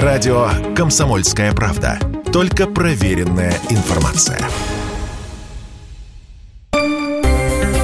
Радио 0.00 0.48
«Комсомольская 0.74 1.52
правда». 1.52 1.98
Только 2.32 2.66
проверенная 2.66 3.52
информация. 3.68 4.38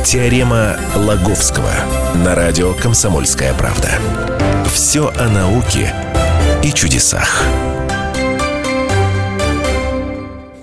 Теорема 0.07 0.77
Лаговского 0.97 1.71
на 2.25 2.35
радио 2.35 2.73
«Комсомольская 2.73 3.53
правда». 3.53 3.91
Все 4.73 5.13
о 5.19 5.29
науке 5.29 5.93
и 6.65 6.73
чудесах. 6.73 7.43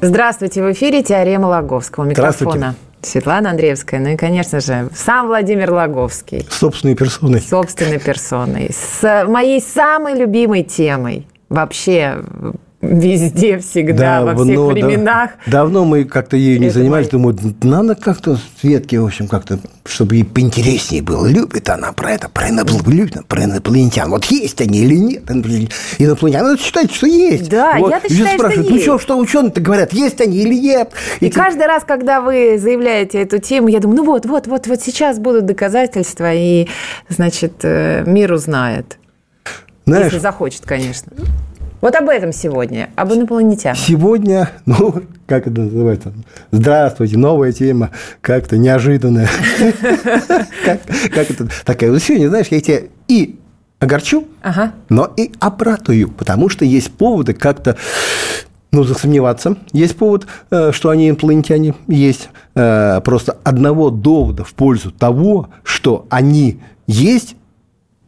Здравствуйте, 0.01 0.63
в 0.63 0.71
эфире 0.71 1.03
«Теорема 1.03 1.45
Лаговского». 1.45 2.05
Микрофона 2.05 2.73
Светлана 3.03 3.51
Андреевская, 3.51 3.99
ну 3.99 4.09
и, 4.09 4.17
конечно 4.17 4.59
же, 4.61 4.89
сам 4.95 5.27
Владимир 5.27 5.71
Лаговский. 5.71 6.43
Собственной 6.49 6.95
персоной. 6.95 7.39
Собственной 7.39 7.99
персоной. 7.99 8.71
С 8.73 9.25
моей 9.27 9.61
самой 9.61 10.15
любимой 10.15 10.63
темой 10.63 11.27
вообще 11.55 12.23
везде, 12.85 13.57
всегда, 13.59 14.19
да, 14.19 14.25
во 14.25 14.43
всех 14.43 14.55
но, 14.55 14.67
временах. 14.67 15.31
Да, 15.45 15.51
давно 15.51 15.85
мы 15.85 16.03
как-то 16.05 16.37
ею 16.37 16.59
не 16.59 16.67
Это 16.67 16.79
занимались. 16.79 17.11
Мой... 17.11 17.33
Думаю, 17.33 17.55
надо 17.63 17.95
как-то 17.95 18.37
Светке, 18.59 18.99
в 18.99 19.05
общем, 19.05 19.27
как-то, 19.27 19.59
чтобы 19.85 20.15
ей 20.15 20.23
поинтереснее 20.23 21.01
было. 21.01 21.27
Любит 21.27 21.69
она 21.69 21.91
про 21.93 22.11
это, 22.11 22.29
про, 22.29 22.49
инопланетян, 22.49 23.23
про 23.23 23.43
инопланетян. 23.43 24.09
Вот 24.09 24.25
есть 24.25 24.61
они 24.61 24.79
или 24.79 24.95
нет 24.95 25.29
инопланетян. 25.29 26.43
Надо 26.43 26.61
считать, 26.61 26.91
что 26.91 27.07
есть. 27.07 27.49
Да, 27.49 27.77
вот. 27.79 27.91
я-то 27.91 28.09
считаю, 28.09 28.39
что 28.39 28.61
ну 28.61 28.79
что, 28.79 28.99
что 28.99 29.17
ученые-то 29.17 29.61
говорят, 29.61 29.93
есть 29.93 30.21
они 30.21 30.39
или 30.39 30.55
нет? 30.55 30.91
И, 31.19 31.27
И 31.27 31.29
каждый 31.29 31.65
раз, 31.65 31.83
когда 31.83 32.21
вы 32.21 32.57
заявляете 32.59 33.21
эту 33.21 33.39
тему, 33.39 33.67
я 33.67 33.79
думаю, 33.79 33.97
ну 33.97 34.05
вот, 34.05 34.25
вот, 34.25 34.47
вот, 34.47 34.67
вот 34.67 34.81
сейчас 34.81 35.19
будут 35.19 35.45
доказательства, 35.45 36.33
и, 36.33 36.67
значит, 37.09 37.53
э, 37.63 38.03
мир 38.05 38.33
узнает. 38.33 38.97
Знаешь, 39.85 40.05
Если 40.05 40.19
захочет, 40.19 40.65
конечно. 40.65 41.11
Вот 41.81 41.95
об 41.95 42.09
этом 42.09 42.33
сегодня, 42.33 42.89
об 42.95 43.13
инопланетянах. 43.13 43.77
Сегодня, 43.77 44.49
ну, 44.65 45.03
как 45.27 45.45
это 45.45 45.61
называется? 45.61 46.13
Здравствуйте, 46.51 47.17
новая 47.17 47.51
тема, 47.51 47.91
как-то 48.21 48.57
неожиданная. 48.57 49.29
Как 50.63 51.29
это 51.29 51.47
такая? 51.63 51.97
Сегодня, 51.99 52.29
знаешь, 52.29 52.47
я 52.49 52.59
тебя 52.59 52.79
и 53.07 53.37
огорчу, 53.79 54.27
но 54.89 55.11
и 55.15 55.31
обратую, 55.39 56.09
потому 56.09 56.49
что 56.49 56.65
есть 56.65 56.91
поводы 56.91 57.33
как-то 57.33 57.77
ну, 58.71 58.83
засомневаться. 58.83 59.57
Есть 59.71 59.95
повод, 59.95 60.27
э, 60.51 60.71
что 60.71 60.89
они 60.89 61.09
инопланетяне. 61.09 61.75
Есть 61.87 62.29
э, 62.55 62.99
просто 63.05 63.37
одного 63.43 63.89
довода 63.89 64.43
в 64.43 64.53
пользу 64.53 64.91
того, 64.91 65.49
что 65.63 66.07
они 66.09 66.59
есть, 66.87 67.35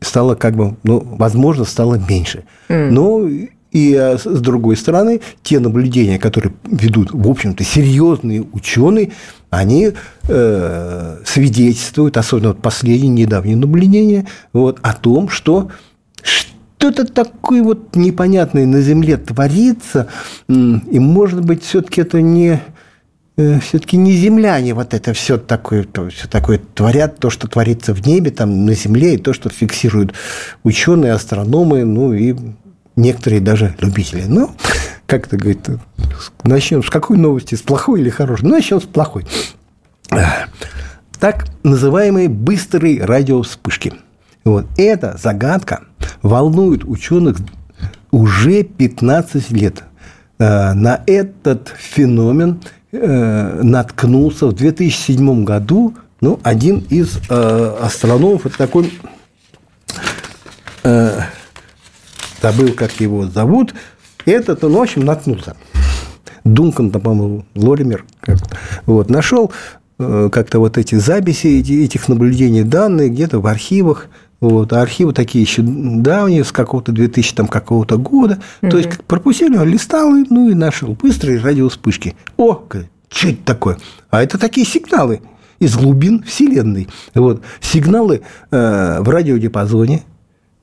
стало 0.02 0.36
как 0.36 0.56
бы, 0.56 0.76
ну, 0.84 1.00
возможно, 1.00 1.66
стало 1.66 1.96
меньше. 1.96 2.44
Mm. 2.70 2.92
Ну, 2.92 3.28
и 3.72 3.94
э, 3.94 4.18
с 4.18 4.40
другой 4.40 4.78
стороны, 4.78 5.22
те 5.44 5.60
наблюдения, 5.60 6.18
которые 6.18 6.54
ведут, 6.66 7.12
в 7.12 7.30
общем-то, 7.30 7.64
серьезные 7.64 8.46
ученые, 8.54 9.12
они 9.50 9.92
э, 10.28 11.18
свидетельствуют, 11.26 12.18
особенно 12.18 12.50
вот 12.50 12.62
последние 12.62 13.26
недавние 13.26 13.56
наблюдения, 13.56 14.28
вот, 14.54 14.80
о 14.82 14.94
том, 14.94 15.30
что 15.30 15.70
что-то 16.22 17.06
такое 17.06 17.64
вот 17.64 17.96
непонятное 17.96 18.66
на 18.66 18.82
Земле 18.82 19.18
творится, 19.18 20.08
и, 20.48 21.00
может 21.00 21.44
быть, 21.44 21.64
все-таки 21.64 22.02
это 22.02 22.22
не 22.22 22.62
все-таки 23.38 23.98
не 23.98 24.14
земляне 24.14 24.74
вот 24.74 24.96
это 24.96 25.14
все 25.14 25.38
такое, 25.38 25.84
то, 25.84 26.10
все 26.10 26.28
такое 26.28 26.60
творят, 26.74 27.20
то, 27.20 27.30
что 27.30 27.48
творится 27.48 27.94
в 27.94 28.06
небе, 28.06 28.32
там, 28.32 28.66
на 28.66 28.74
Земле, 28.74 29.14
и 29.14 29.18
то, 29.18 29.32
что 29.34 29.50
фиксируют 29.50 30.14
ученые, 30.64 31.14
астрономы, 31.14 31.86
ну 31.86 32.14
и 32.14 32.36
некоторые 32.96 33.40
даже 33.40 33.76
любители. 33.80 34.24
Ну, 34.28 34.52
как 35.06 35.28
это 35.28 35.38
говорит, 35.38 35.68
начнем 36.44 36.84
с 36.84 36.90
какой 36.90 37.18
новости, 37.18 37.54
с 37.54 37.62
плохой 37.62 38.02
или 38.02 38.10
хорошей? 38.10 38.46
Ну, 38.46 38.56
начнем 38.56 38.82
с 38.82 38.86
плохой. 38.86 39.28
Так 41.20 41.46
называемые 41.64 42.30
быстрые 42.30 43.04
радиовспышки. 43.04 43.94
Вот 44.46 44.66
эта 44.78 45.16
загадка 45.22 45.82
волнует 46.22 46.84
ученых 46.86 47.38
уже 48.12 48.64
15 48.64 49.52
лет. 49.52 49.84
Э, 50.40 50.74
на 50.74 51.02
этот 51.08 51.74
феномен 51.78 52.62
э, 52.92 53.62
наткнулся 53.64 54.48
в 54.48 54.54
2007 54.54 55.44
году 55.44 55.96
ну, 56.22 56.40
один 56.44 56.86
из 56.90 57.20
э, 57.30 57.78
астрономов, 57.82 58.46
это 58.46 58.58
такой 58.58 58.92
забыл, 62.42 62.74
как 62.74 63.00
его 63.00 63.28
зовут, 63.28 63.74
этот 64.26 64.64
он, 64.64 64.74
в 64.74 64.82
общем, 64.82 65.06
наткнулся. 65.06 65.56
Дункан, 66.44 66.92
по-моему, 66.92 67.46
Лоример, 67.56 68.06
вот, 68.86 69.10
нашел 69.10 69.52
э, 70.00 70.30
как-то 70.32 70.60
вот 70.60 70.78
эти 70.78 70.96
записи 70.96 71.48
этих 71.84 72.08
наблюдений, 72.08 72.64
данные 72.64 73.10
где-то 73.10 73.40
в 73.40 73.48
архивах, 73.48 74.08
вот, 74.40 74.74
а 74.74 74.82
архивы 74.82 75.14
такие 75.14 75.44
еще 75.44 75.62
давние, 75.64 76.44
с 76.44 76.52
какого-то 76.52 76.92
2000 76.92 77.36
там, 77.36 77.48
какого-то 77.48 77.98
года. 77.98 78.40
Угу. 78.62 78.72
То 78.72 78.78
есть, 78.78 78.90
как 78.90 79.04
пропустили, 79.04 79.58
он 79.58 79.68
листал, 79.68 80.12
ну, 80.12 80.50
и 80.50 80.54
нашел 80.54 80.94
быстрые 80.94 81.40
радиоспышки. 81.40 82.16
О, 82.38 82.64
что 83.10 83.30
это 83.30 83.44
такое? 83.46 83.78
А 84.10 84.22
это 84.22 84.38
такие 84.38 84.66
сигналы 84.66 85.22
из 85.60 85.76
глубин 85.76 86.24
Вселенной. 86.24 86.88
Вот, 87.16 87.42
сигналы 87.62 88.22
э, 88.52 88.98
в 89.02 89.10
радиодиапазоне– 89.10 90.04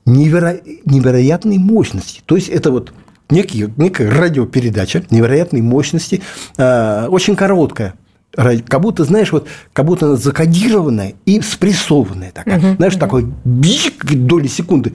неверо... 0.05 0.59
невероятной 0.85 1.57
мощности. 1.57 2.21
То 2.25 2.35
есть 2.35 2.49
это 2.49 2.71
вот 2.71 2.93
некий, 3.29 3.67
некая 3.77 4.09
радиопередача 4.09 5.03
невероятной 5.09 5.61
мощности, 5.61 6.21
э, 6.57 7.07
очень 7.07 7.35
короткая. 7.35 7.95
Как 8.35 8.81
будто, 8.81 9.03
знаешь, 9.03 9.31
вот, 9.31 9.47
как 9.73 9.85
будто 9.85 10.07
она 10.07 10.15
закодированная 10.17 11.15
и 11.25 11.41
спрессованная 11.41 12.31
такая. 12.31 12.59
Uh-huh, 12.59 12.75
знаешь, 12.75 12.95
uh-huh. 12.95 12.99
такой 12.99 13.33
бик 13.43 14.05
доли 14.05 14.47
секунды. 14.47 14.93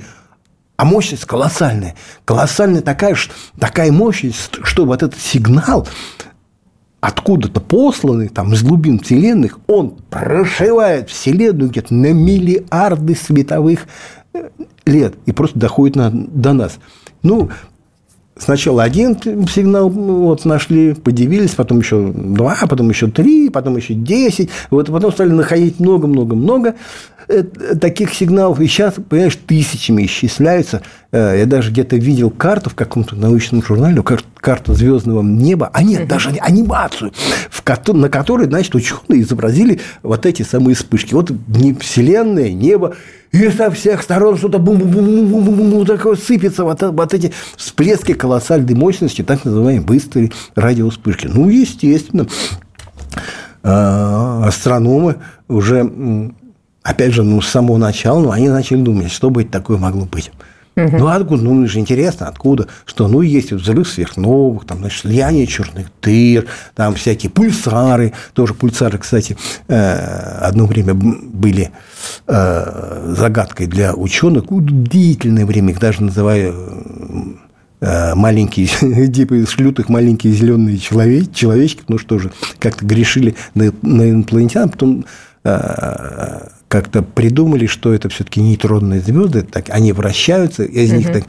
А 0.77 0.85
мощность 0.85 1.25
колоссальная. 1.25 1.95
Колоссальная 2.25 2.83
такая, 2.83 3.17
такая 3.59 3.93
мощность, 3.93 4.59
что 4.63 4.87
вот 4.87 5.03
этот 5.03 5.21
сигнал 5.21 5.87
откуда-то 7.01 7.61
посланный, 7.61 8.29
там, 8.29 8.53
из 8.53 8.63
глубин 8.63 8.99
вселенных, 8.99 9.59
он 9.67 9.97
прошивает 10.11 11.09
вселенную 11.09 11.71
где-то 11.71 11.95
на 11.95 12.13
миллиарды 12.13 13.15
световых 13.15 13.87
лет 14.85 15.15
и 15.27 15.33
просто 15.33 15.59
доходит 15.59 15.97
на, 15.97 16.11
до 16.11 16.53
нас. 16.53 16.79
Ну, 17.23 17.51
Сначала 18.41 18.83
один 18.83 19.19
сигнал 19.49 19.91
вот, 19.91 20.47
нашли, 20.47 20.95
подивились, 20.95 21.51
потом 21.51 21.81
еще 21.81 22.11
два, 22.15 22.57
потом 22.69 22.89
еще 22.89 23.09
три, 23.09 23.51
потом 23.51 23.77
еще 23.77 23.93
десять. 23.93 24.49
Вот, 24.71 24.87
потом 24.87 25.13
стали 25.13 25.29
находить 25.29 25.79
много-много-много 25.79 26.75
таких 27.81 28.15
сигналов. 28.15 28.61
И 28.61 28.67
сейчас, 28.67 28.95
понимаешь, 29.09 29.39
тысячами 29.47 30.05
исчисляются. 30.05 30.83
Э, 31.13 31.37
я 31.39 31.47
даже 31.47 31.71
где-то 31.71 31.97
видел 31.97 32.31
карту 32.31 32.71
в 32.71 32.75
каком-то 32.75 33.17
научном 33.17 33.63
журнале, 33.63 34.03
карту 34.41 34.75
звездного 34.75 35.23
неба, 35.23 35.71
а 35.73 35.83
нет, 35.83 36.09
даже 36.09 36.31
анимацию, 36.41 37.13
в 37.51 37.63
на 37.93 38.09
которой, 38.09 38.47
значит, 38.47 38.75
ученые 38.75 39.23
изобразили 39.23 39.81
вот 40.03 40.27
эти 40.27 40.43
самые 40.43 40.75
вспышки. 40.75 41.15
Вот 41.15 41.31
Вселенная, 41.81 42.53
небо, 42.53 42.95
и 43.33 43.49
со 43.51 43.71
всех 43.71 44.03
сторон 44.03 44.37
что-то 44.37 44.59
бум-бум-бум-бум-бум 44.59 45.87
такое 45.87 46.17
сыпется, 46.17 46.65
вот, 46.65 46.83
вот 46.83 47.15
эти 47.15 47.33
всплески 47.57 48.13
колоссальной 48.13 48.75
мощности, 48.75 49.23
так 49.23 49.45
называемые 49.45 49.81
быстрые 49.81 50.33
радиовспышки. 50.57 51.29
Ну, 51.29 51.49
естественно, 51.49 52.27
а, 53.63 54.47
астрономы 54.47 55.17
уже, 55.49 56.33
опять 56.83 57.13
же, 57.13 57.23
ну, 57.23 57.41
с 57.41 57.49
самого 57.49 57.77
начала, 57.77 58.21
ну, 58.21 58.31
они 58.31 58.49
начали 58.49 58.83
думать, 58.83 59.11
что 59.11 59.31
бы 59.31 59.43
это 59.43 59.53
такое 59.53 59.79
могло 59.79 60.05
быть. 60.05 60.31
Угу. 60.77 60.97
Ну, 60.99 61.09
откуда? 61.09 61.43
Ну, 61.43 61.67
же 61.67 61.79
интересно, 61.79 62.29
откуда? 62.29 62.69
Что, 62.85 63.09
ну, 63.09 63.23
есть 63.23 63.53
взрыв 63.53 63.89
сверхновых, 63.89 64.65
там, 64.67 64.79
значит, 64.79 65.01
слияние 65.01 65.47
черных 65.47 65.89
дыр, 66.01 66.47
там 66.75 66.95
всякие 66.95 67.31
пульсары. 67.31 68.13
Тоже 68.33 68.55
пульсары, 68.55 68.99
кстати, 68.99 69.37
э, 69.69 70.39
одно 70.41 70.67
время 70.67 70.95
были 70.95 71.71
э, 72.27 73.15
загадкой 73.17 73.67
для 73.67 73.95
ученых. 73.95 74.45
Длительное 74.49 75.45
время 75.45 75.73
их 75.73 75.81
даже 75.81 76.03
называют 76.03 76.55
э, 77.81 78.15
маленькие, 78.15 78.69
типа 79.13 79.35
из 79.35 79.49
шлютых 79.49 79.89
маленькие 79.89 80.33
зеленые 80.33 80.79
человечки, 80.79 81.83
ну 81.89 81.99
что 81.99 82.19
же, 82.19 82.31
как-то 82.59 82.87
грешили 82.87 83.35
на, 83.55 83.73
на 83.83 84.11
инопланетян, 84.11 84.69
потом 84.69 85.05
как-то 86.71 87.03
придумали, 87.03 87.67
что 87.67 87.93
это 87.93 88.09
все-таки 88.09 88.41
нейтронные 88.41 89.01
звезды, 89.01 89.43
так, 89.43 89.71
они 89.71 89.91
вращаются, 89.93 90.63
из 90.63 90.93
них 90.93 91.13
так, 91.13 91.25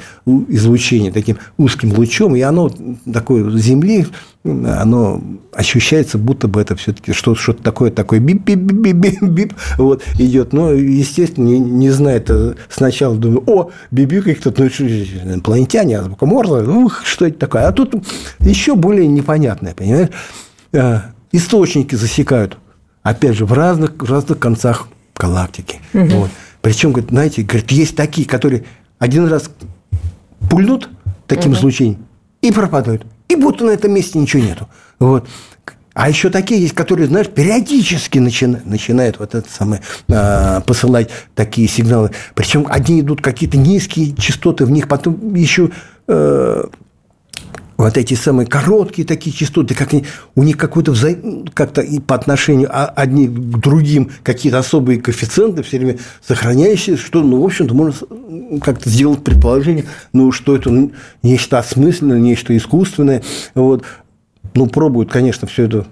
излучение 0.47 1.11
таким 1.11 1.39
узким 1.57 1.93
лучом, 1.93 2.35
и 2.35 2.41
оно 2.41 2.71
такое 3.11 3.49
Земли, 3.57 4.05
оно 4.43 5.19
ощущается, 5.51 6.19
будто 6.19 6.47
бы 6.47 6.61
это 6.61 6.75
все-таки 6.75 7.13
что-то, 7.13 7.39
что-то 7.41 7.63
такое, 7.63 7.89
такое 7.89 8.19
бип-бип-бип-бип, 8.19 9.55
вот, 9.79 10.03
идет. 10.19 10.53
Но, 10.53 10.73
естественно, 10.73 11.47
не, 11.47 11.57
не 11.57 11.89
знает, 11.89 12.29
э, 12.29 12.53
сначала 12.69 13.15
думаю, 13.15 13.43
о, 13.47 13.71
бибик 13.89 14.39
кто-то, 14.39 14.61
ну, 14.61 14.87
инопланетяне, 14.87 16.01
азбука 16.01 16.27
Морзе, 16.27 16.69
ух, 16.69 17.01
что 17.03 17.25
это 17.25 17.39
такое. 17.39 17.67
А 17.67 17.71
тут 17.71 17.95
еще 18.39 18.75
более 18.75 19.07
непонятное, 19.07 19.73
понимаешь? 19.73 20.09
Э, 20.71 20.99
источники 21.31 21.95
засекают, 21.95 22.59
опять 23.01 23.35
же, 23.35 23.47
в 23.47 23.53
разных, 23.53 23.93
в 23.97 24.07
разных 24.07 24.37
концах 24.37 24.87
галактики. 25.21 25.79
Угу. 25.93 26.05
Вот. 26.07 26.29
Причем, 26.61 26.91
говорит, 26.91 27.11
знаете, 27.11 27.43
говорит, 27.43 27.71
есть 27.71 27.95
такие, 27.95 28.27
которые 28.27 28.63
один 28.99 29.27
раз 29.27 29.49
пульнут 30.49 30.89
таким 31.27 31.51
угу. 31.51 31.59
излучением 31.59 32.05
и 32.41 32.51
пропадают. 32.51 33.05
И 33.29 33.35
будто 33.35 33.65
на 33.65 33.71
этом 33.71 33.93
месте 33.93 34.19
ничего 34.19 34.43
нету. 34.43 34.67
Вот. 34.99 35.27
А 35.93 36.09
еще 36.09 36.29
такие 36.29 36.61
есть, 36.61 36.73
которые, 36.73 37.07
знаешь, 37.07 37.27
периодически 37.27 38.17
начинают, 38.17 38.65
начинают 38.65 39.19
вот 39.19 39.35
это 39.35 39.49
самое, 39.49 39.81
а, 40.09 40.61
посылать 40.61 41.09
такие 41.35 41.67
сигналы. 41.67 42.11
Причем 42.33 42.65
одни 42.69 43.01
идут 43.01 43.21
какие-то 43.21 43.57
низкие 43.57 44.15
частоты, 44.15 44.65
в 44.65 44.71
них 44.71 44.87
потом 44.87 45.35
еще 45.35 45.69
э, 46.07 46.63
вот 47.81 47.97
эти 47.97 48.13
самые 48.13 48.47
короткие 48.47 49.07
такие 49.07 49.35
частоты, 49.35 49.75
как 49.75 49.93
они, 49.93 50.05
у 50.35 50.43
них 50.43 50.57
какой-то 50.57 50.91
вза... 50.91 51.09
как-то 51.53 51.81
и 51.81 51.99
по 51.99 52.15
отношению 52.15 52.69
одни 52.71 53.27
к 53.27 53.31
другим 53.31 54.11
какие-то 54.23 54.59
особые 54.59 55.01
коэффициенты 55.01 55.63
все 55.63 55.77
время 55.77 55.97
сохраняющиеся, 56.25 57.01
что, 57.01 57.21
ну, 57.21 57.41
в 57.41 57.45
общем-то, 57.45 57.73
можно 57.73 57.93
как-то 58.61 58.89
сделать 58.89 59.23
предположение, 59.23 59.85
ну, 60.13 60.31
что 60.31 60.55
это 60.55 60.89
нечто 61.23 61.59
осмысленное, 61.59 62.19
нечто 62.19 62.55
искусственное. 62.55 63.23
Вот. 63.55 63.83
Ну, 64.53 64.67
пробуют, 64.67 65.11
конечно, 65.11 65.47
все 65.47 65.65
это 65.65 65.87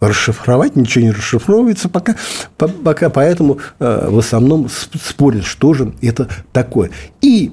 расшифровать, 0.00 0.76
ничего 0.76 1.04
не 1.04 1.10
расшифровывается 1.10 1.88
пока, 1.88 2.16
пока 2.56 3.10
поэтому 3.10 3.58
э, 3.78 4.08
в 4.10 4.18
основном 4.18 4.68
спорят, 4.68 5.44
что 5.44 5.74
же 5.74 5.92
это 6.00 6.28
такое. 6.52 6.90
И 7.20 7.52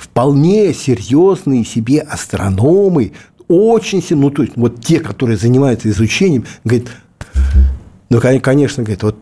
вполне 0.00 0.72
серьезные 0.72 1.64
себе 1.64 2.00
астрономы, 2.00 3.12
очень 3.48 4.02
ну, 4.10 4.30
то 4.30 4.42
есть, 4.42 4.56
вот 4.56 4.82
те, 4.82 5.00
которые 5.00 5.36
занимаются 5.36 5.90
изучением, 5.90 6.46
говорят, 6.64 6.88
ну, 8.08 8.20
конечно, 8.20 8.82
говорит, 8.82 9.02
вот 9.02 9.16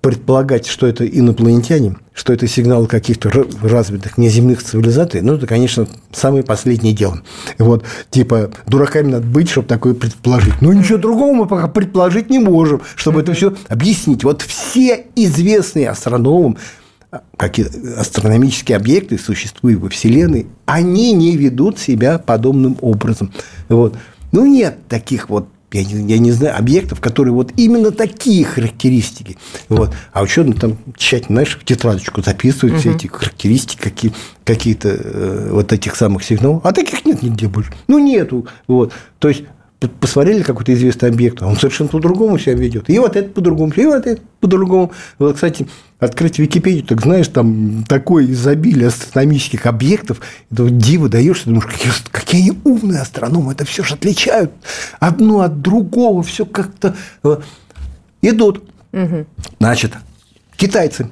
предполагать, 0.00 0.66
что 0.66 0.86
это 0.86 1.06
инопланетяне, 1.06 1.96
что 2.12 2.32
это 2.32 2.46
сигнал 2.46 2.86
каких-то 2.86 3.30
развитых 3.62 4.18
неземных 4.18 4.62
цивилизаций, 4.62 5.22
ну, 5.22 5.34
это, 5.34 5.46
конечно, 5.46 5.86
самое 6.12 6.44
последнее 6.44 6.94
дело. 6.94 7.22
Вот, 7.58 7.84
типа, 8.10 8.50
дураками 8.66 9.10
надо 9.10 9.26
быть, 9.26 9.48
чтобы 9.48 9.66
такое 9.66 9.94
предположить. 9.94 10.60
Но 10.60 10.72
ничего 10.72 10.98
другого 10.98 11.34
мы 11.34 11.46
пока 11.46 11.68
предположить 11.68 12.30
не 12.30 12.38
можем, 12.38 12.82
чтобы 12.96 13.20
это 13.20 13.32
все 13.32 13.54
объяснить. 13.68 14.24
Вот 14.24 14.42
все 14.42 15.06
известные 15.16 15.88
астрономы, 15.88 16.56
какие 17.36 17.66
астрономические 17.98 18.76
объекты 18.76 19.18
существуют 19.18 19.80
во 19.80 19.88
Вселенной, 19.88 20.46
они 20.66 21.12
не 21.12 21.36
ведут 21.36 21.78
себя 21.78 22.18
подобным 22.18 22.76
образом. 22.80 23.32
Вот. 23.68 23.96
Ну, 24.32 24.46
нет 24.46 24.78
таких 24.88 25.28
вот 25.28 25.48
я 25.74 25.82
не, 25.82 26.12
я 26.12 26.18
не 26.18 26.30
знаю, 26.30 26.56
объектов, 26.56 27.00
которые 27.00 27.34
вот 27.34 27.52
именно 27.56 27.90
такие 27.90 28.44
характеристики. 28.44 29.36
Вот. 29.68 29.92
А 30.12 30.22
ученые 30.22 30.54
там 30.54 30.78
тщательно, 30.96 31.38
знаешь, 31.38 31.58
в 31.60 31.64
тетрадочку 31.64 32.22
записывают 32.22 32.74
угу. 32.74 32.80
все 32.80 32.92
эти 32.92 33.08
характеристики, 33.08 33.80
какие, 33.82 34.12
какие-то 34.44 34.88
э, 34.90 35.48
вот 35.50 35.72
этих 35.72 35.96
самых 35.96 36.22
сигналов. 36.22 36.64
А 36.64 36.72
таких 36.72 37.04
нет 37.04 37.22
нигде 37.22 37.48
больше. 37.48 37.72
Ну, 37.88 37.98
нету. 37.98 38.46
Вот. 38.68 38.92
То 39.18 39.28
есть, 39.28 39.42
посмотрели 39.80 40.42
какой-то 40.42 40.72
известный 40.74 41.10
объект, 41.10 41.42
а 41.42 41.46
он 41.46 41.56
совершенно 41.56 41.88
по-другому 41.88 42.38
себя 42.38 42.54
ведет. 42.54 42.88
И 42.88 42.98
вот 42.98 43.16
это 43.16 43.28
по-другому, 43.28 43.72
и 43.76 43.84
вот 43.84 44.06
это 44.06 44.20
по-другому. 44.40 44.92
Вот, 45.18 45.34
кстати, 45.34 45.66
открыть 45.98 46.38
Википедию, 46.38 46.84
так 46.84 47.02
знаешь, 47.02 47.28
там 47.28 47.84
такое 47.88 48.26
изобилие 48.26 48.88
астрономических 48.88 49.66
объектов, 49.66 50.20
это 50.50 50.70
диво 50.70 51.08
даешь, 51.08 51.40
ты 51.40 51.46
думаешь, 51.46 51.66
какие, 51.66 51.92
какие 52.10 52.40
они 52.42 52.58
умные 52.64 53.00
астрономы, 53.00 53.52
это 53.52 53.64
все 53.64 53.82
же 53.82 53.94
отличают 53.94 54.52
одно 55.00 55.40
от 55.40 55.60
другого, 55.60 56.22
все 56.22 56.46
как-то 56.46 56.96
э, 57.22 57.36
идут. 58.22 58.64
Угу. 58.92 59.26
Значит, 59.58 59.92
китайцы, 60.56 61.10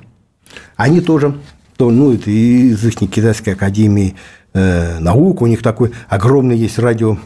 они 0.77 1.01
тоже, 1.01 1.37
ну, 1.79 2.13
это 2.13 2.31
из 2.31 2.85
их 2.85 2.95
китайской 2.97 3.51
академии 3.51 4.15
э, 4.55 4.99
наук, 4.99 5.43
у 5.43 5.47
них 5.47 5.63
такой 5.63 5.93
огромный 6.09 6.57
есть 6.57 6.79
радио 6.79 7.19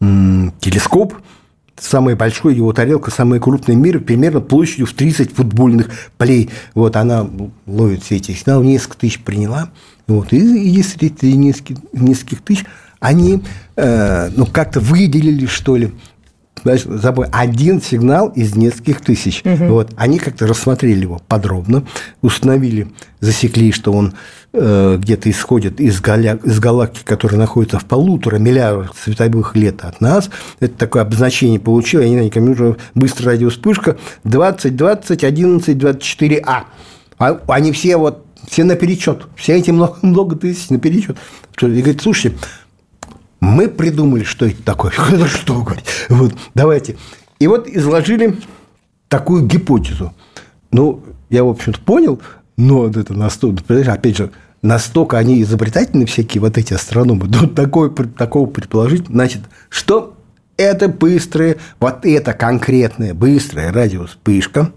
телескоп, 0.00 1.14
самая 1.78 2.16
большая 2.16 2.54
его 2.54 2.72
тарелка, 2.72 3.10
самая 3.10 3.40
крупная 3.40 3.76
в 3.76 3.78
мире, 3.78 4.00
примерно 4.00 4.40
площадью 4.40 4.86
в 4.86 4.92
30 4.92 5.32
футбольных 5.32 5.90
полей. 6.16 6.50
Вот 6.74 6.96
она 6.96 7.28
ловит 7.66 8.02
все 8.02 8.16
эти 8.16 8.32
сигналы, 8.32 8.66
несколько 8.66 8.98
тысяч 8.98 9.20
приняла. 9.20 9.70
Вот, 10.06 10.32
и, 10.32 10.70
и 10.70 10.82
среди 10.82 11.34
нескольких, 11.34 11.78
нескольких 11.92 12.42
тысяч 12.42 12.64
они 13.00 13.42
э, 13.76 14.30
ну, 14.34 14.46
как-то 14.46 14.80
выделили, 14.80 15.46
что 15.46 15.76
ли, 15.76 15.92
забыл, 16.74 17.26
один 17.32 17.80
сигнал 17.80 18.28
из 18.28 18.54
нескольких 18.54 19.00
тысяч. 19.00 19.42
Угу. 19.44 19.64
Вот, 19.66 19.90
они 19.96 20.18
как-то 20.18 20.46
рассмотрели 20.46 21.02
его 21.02 21.20
подробно, 21.28 21.84
установили, 22.22 22.88
засекли, 23.20 23.72
что 23.72 23.92
он 23.92 24.14
э, 24.52 24.96
где-то 24.98 25.30
исходит 25.30 25.80
из, 25.80 26.00
галя... 26.00 26.38
из 26.42 26.58
галактики, 26.58 27.04
которая 27.04 27.38
находится 27.38 27.78
в 27.78 27.84
полутора 27.84 28.36
миллиардах 28.36 28.94
световых 29.02 29.54
лет 29.56 29.84
от 29.84 30.00
нас. 30.00 30.30
Это 30.60 30.74
такое 30.74 31.02
обозначение 31.02 31.60
получило, 31.60 32.02
я 32.02 32.08
не 32.08 32.16
знаю, 32.16 32.30
компьютер, 32.30 32.76
быстрая 32.94 33.36
радиоспышка 33.36 33.96
20, 34.24 34.76
20, 34.76 35.24
11, 35.24 35.78
24 35.78 36.42
А. 36.44 36.64
а 37.18 37.40
они 37.48 37.72
все 37.72 37.96
вот 37.96 38.26
все 38.48 38.64
наперечет, 38.64 39.26
все 39.36 39.56
эти 39.56 39.70
много, 39.70 39.96
много 40.02 40.36
тысяч 40.36 40.70
наперечет. 40.70 41.16
И 41.60 41.66
говорит, 41.66 42.02
слушайте, 42.02 42.36
мы 43.46 43.68
придумали, 43.68 44.24
что 44.24 44.46
это 44.46 44.62
такое. 44.62 44.90
Что 45.28 45.54
вы 45.54 45.64
говорите? 45.64 45.88
Вот, 46.08 46.34
давайте. 46.54 46.96
И 47.38 47.46
вот 47.46 47.68
изложили 47.68 48.36
такую 49.08 49.46
гипотезу. 49.46 50.12
Ну, 50.72 51.02
я, 51.30 51.44
в 51.44 51.48
общем-то, 51.48 51.80
понял, 51.80 52.20
но 52.56 52.88
это 52.88 53.14
настолько, 53.14 53.62
опять 53.92 54.16
же, 54.16 54.32
настолько 54.62 55.18
они 55.18 55.40
изобретательны, 55.42 56.06
всякие 56.06 56.40
вот 56.40 56.58
эти 56.58 56.74
астрономы, 56.74 57.26
до 57.28 57.46
такой, 57.46 57.90
такого 57.90 58.46
предположить, 58.46 59.06
значит, 59.06 59.42
что 59.68 60.16
это 60.56 60.88
быстрая, 60.88 61.56
вот 61.78 62.04
это 62.04 62.32
конкретная 62.32 63.14
быстрая 63.14 63.72
радиоспышка 63.72 64.72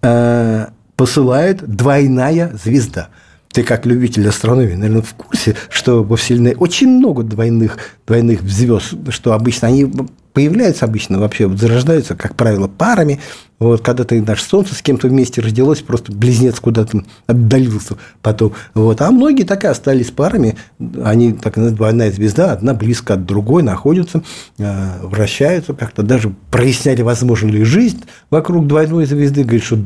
э, 0.00 0.66
посылает 0.96 1.68
двойная 1.68 2.52
звезда– 2.56 3.08
ты 3.58 3.64
как 3.64 3.86
любитель 3.86 4.28
астрономии, 4.28 4.74
наверное, 4.74 5.02
в 5.02 5.14
курсе, 5.14 5.56
что 5.68 6.04
во 6.04 6.14
Вселенной 6.14 6.54
очень 6.54 6.88
много 6.88 7.24
двойных, 7.24 7.78
двойных 8.06 8.42
звезд, 8.42 8.94
что 9.08 9.32
обычно 9.32 9.66
они 9.66 9.92
появляются 10.32 10.84
обычно 10.84 11.18
вообще, 11.18 11.48
зарождаются, 11.48 12.14
как 12.14 12.36
правило, 12.36 12.68
парами. 12.68 13.18
Вот 13.58 13.80
когда-то 13.82 14.14
наше 14.14 14.44
Солнце 14.44 14.76
с 14.76 14.82
кем-то 14.82 15.08
вместе 15.08 15.40
родилось, 15.40 15.80
просто 15.80 16.12
близнец 16.12 16.60
куда-то 16.60 17.02
отдалился 17.26 17.96
потом. 18.22 18.52
Вот. 18.74 19.00
А 19.00 19.10
многие 19.10 19.42
так 19.42 19.64
и 19.64 19.66
остались 19.66 20.12
парами. 20.12 20.56
Они, 21.02 21.32
так 21.32 21.54
двойная 21.74 22.12
звезда, 22.12 22.52
одна 22.52 22.74
близко 22.74 23.14
от 23.14 23.26
другой 23.26 23.64
находятся, 23.64 24.22
э, 24.58 25.00
вращаются 25.02 25.74
как-то. 25.74 26.04
Даже 26.04 26.32
проясняли, 26.52 27.02
возможно 27.02 27.48
ли 27.48 27.64
жизнь 27.64 28.04
вокруг 28.30 28.68
двойной 28.68 29.04
звезды. 29.06 29.42
Говорит, 29.42 29.64
что 29.64 29.80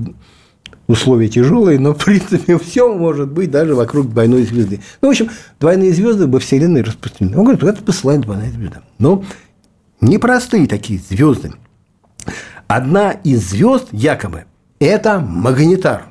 условия 0.93 1.29
тяжелые, 1.29 1.79
но, 1.79 1.95
в 1.95 2.05
принципе, 2.05 2.59
все 2.63 2.95
может 2.95 3.31
быть 3.31 3.51
даже 3.51 3.75
вокруг 3.75 4.11
двойной 4.11 4.45
звезды. 4.45 4.81
Ну, 5.01 5.09
в 5.09 5.11
общем, 5.11 5.31
двойные 5.59 5.93
звезды 5.93 6.27
во 6.27 6.39
Вселенной 6.39 6.83
распространены. 6.83 7.37
Он 7.37 7.45
говорит, 7.45 7.63
это 7.65 7.83
посылает 7.83 8.21
двойная 8.21 8.51
звезда. 8.51 8.83
Но 8.99 9.25
непростые 10.01 10.67
такие 10.67 11.01
звезды. 11.01 11.53
Одна 12.69 13.11
из 13.11 13.51
звезд, 13.51 13.89
якобы, 13.93 14.45
это 14.79 15.21
магнитар. 15.21 16.07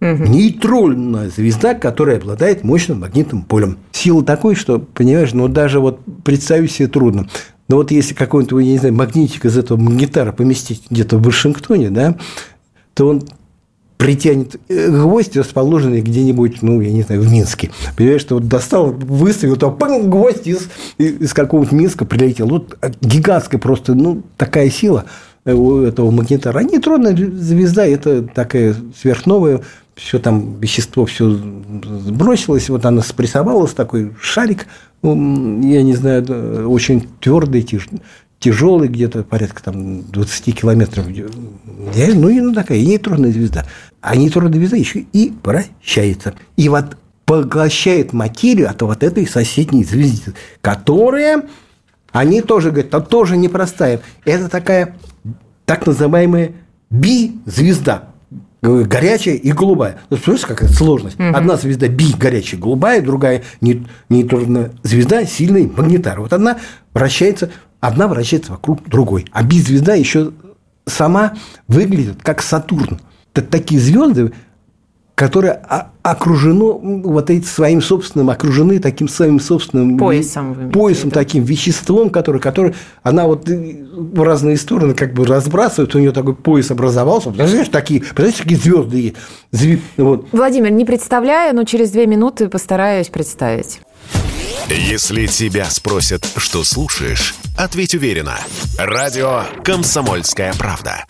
Угу. 0.00 0.24
Нейтронная 0.24 1.30
звезда, 1.30 1.74
которая 1.74 2.18
обладает 2.18 2.62
мощным 2.62 3.00
магнитным 3.00 3.42
полем. 3.42 3.78
Сила 3.92 4.22
такой, 4.22 4.54
что, 4.54 4.78
понимаешь, 4.78 5.32
ну 5.32 5.48
даже 5.48 5.80
вот 5.80 6.00
представить 6.24 6.72
себе 6.72 6.88
трудно. 6.88 7.28
Но 7.68 7.76
вот 7.76 7.90
если 7.90 8.12
какой-нибудь, 8.12 8.64
я 8.64 8.72
не 8.72 8.78
знаю, 8.78 8.94
магнитик 8.94 9.46
из 9.46 9.56
этого 9.56 9.78
магнитара 9.78 10.32
поместить 10.32 10.82
где-то 10.90 11.16
в 11.16 11.22
Вашингтоне, 11.22 11.90
да, 11.90 12.16
то 12.92 13.08
он 13.08 13.22
притянет 14.04 14.60
э, 14.68 14.90
гвоздь, 14.90 15.34
расположенный 15.34 16.02
где-нибудь, 16.02 16.60
ну, 16.60 16.82
я 16.82 16.92
не 16.92 17.00
знаю, 17.00 17.22
в 17.22 17.32
Минске. 17.32 17.70
Понимаешь, 17.96 18.20
что 18.20 18.34
вот 18.34 18.48
достал, 18.48 18.92
выставил, 18.92 19.56
то 19.56 19.70
пам, 19.70 20.10
гвоздь 20.10 20.46
из, 20.46 20.68
из 20.98 21.32
какого-нибудь 21.32 21.72
Минска 21.72 22.04
прилетел. 22.04 22.48
Вот 22.48 22.76
гигантская 23.00 23.58
просто, 23.58 23.94
ну, 23.94 24.22
такая 24.36 24.68
сила 24.68 25.06
у 25.46 25.78
этого 25.78 26.10
магнитара. 26.10 26.58
А 26.58 26.62
нейтронная 26.62 27.16
звезда– 27.16 27.86
это 27.86 28.20
такая 28.22 28.76
сверхновая, 29.00 29.62
все 29.94 30.18
там 30.18 30.60
вещество 30.60 31.06
все 31.06 31.30
сбросилось, 31.30 32.68
вот 32.68 32.84
она 32.84 33.00
спрессовалась, 33.00 33.72
такой 33.72 34.12
шарик, 34.20 34.66
я 35.02 35.10
не 35.82 35.94
знаю, 35.94 36.68
очень 36.68 37.08
твердый, 37.20 37.66
тяжелый, 38.44 38.88
где-то 38.88 39.22
порядка 39.22 39.62
там 39.62 40.02
20 40.02 40.60
километров. 40.60 41.06
Ну, 41.08 42.28
и 42.28 42.40
ну, 42.40 42.52
такая 42.52 42.78
нейтронная 42.78 43.32
звезда. 43.32 43.64
А 44.04 44.16
нейтронная 44.16 44.52
звезда 44.52 44.76
еще 44.76 45.06
и 45.14 45.32
вращается. 45.42 46.34
И 46.56 46.68
вот 46.68 46.98
поглощает 47.24 48.12
материю 48.12 48.68
от 48.68 48.82
вот 48.82 49.02
этой 49.02 49.26
соседней 49.26 49.82
звезды, 49.82 50.34
которая, 50.60 51.44
они 52.12 52.42
тоже 52.42 52.70
говорят, 52.70 52.88
это 52.88 53.00
тоже 53.00 53.38
непростая. 53.38 54.02
Это 54.26 54.50
такая 54.50 54.98
так 55.64 55.86
называемая 55.86 56.52
би-звезда 56.90 58.10
горячая 58.60 59.36
и 59.36 59.52
голубая. 59.52 60.00
Ну, 60.10 60.18
слышишь, 60.18 60.44
какая 60.44 60.68
сложность? 60.68 61.18
Угу. 61.18 61.34
Одна 61.34 61.56
звезда 61.56 61.88
би 61.88 62.12
горячая, 62.12 62.60
голубая, 62.60 63.00
другая 63.00 63.42
нейтральная 63.62 64.72
звезда 64.82 65.24
сильный 65.24 65.66
магнитар. 65.66 66.20
Вот 66.20 66.34
одна 66.34 66.58
вращается, 66.92 67.50
одна 67.80 68.06
вращается 68.06 68.52
вокруг 68.52 68.86
другой. 68.86 69.24
А 69.32 69.42
би 69.42 69.62
звезда 69.62 69.94
еще 69.94 70.32
сама 70.84 71.32
выглядит 71.68 72.18
как 72.22 72.42
Сатурн. 72.42 73.00
Это 73.34 73.48
такие 73.48 73.80
звезды, 73.80 74.32
которое 75.14 75.52
окружено 76.02 76.78
вот 76.78 77.30
этим 77.30 77.44
своим 77.44 77.82
собственным, 77.82 78.30
окружены 78.30 78.80
таким 78.80 79.08
своим 79.08 79.38
собственным 79.38 79.96
поясом, 79.96 80.70
поясом 80.72 81.10
таким 81.10 81.44
веществом, 81.44 82.10
которое, 82.10 82.40
которое 82.40 82.74
она 83.02 83.26
вот 83.26 83.48
в 83.48 84.22
разные 84.22 84.56
стороны 84.56 84.94
как 84.94 85.14
бы 85.14 85.24
разбрасывает, 85.24 85.94
у 85.94 85.98
нее 85.98 86.12
такой 86.12 86.34
пояс 86.34 86.70
образовался. 86.70 87.30
Представляешь, 87.30 87.68
такие, 87.68 88.00
представляешь, 88.00 88.38
такие 88.38 88.58
звезды 88.58 89.14
есть. 89.52 89.80
Вот. 89.96 90.26
Владимир, 90.32 90.70
не 90.70 90.84
представляю, 90.84 91.54
но 91.54 91.64
через 91.64 91.90
две 91.90 92.06
минуты 92.06 92.48
постараюсь 92.48 93.08
представить. 93.08 93.80
Если 94.68 95.26
тебя 95.26 95.66
спросят, 95.66 96.26
что 96.36 96.64
слушаешь, 96.64 97.34
ответь 97.56 97.94
уверенно. 97.94 98.36
Радио 98.78 99.42
«Комсомольская 99.62 100.54
правда». 100.58 101.04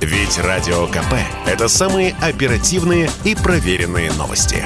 Ведь 0.00 0.38
Радио 0.38 0.86
КП– 0.86 1.14
это 1.46 1.66
самые 1.66 2.14
оперативные 2.22 3.10
и 3.24 3.34
проверенные 3.34 4.12
новости. 4.12 4.64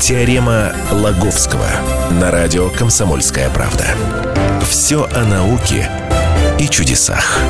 Теорема 0.00 0.72
Лаговского 0.92 1.66
на 2.20 2.30
радио 2.30 2.68
«Комсомольская 2.70 3.50
правда». 3.50 3.86
Все 4.62 5.04
о 5.04 5.24
науке 5.24 5.90
и 6.60 6.68
чудесах. 6.68 7.40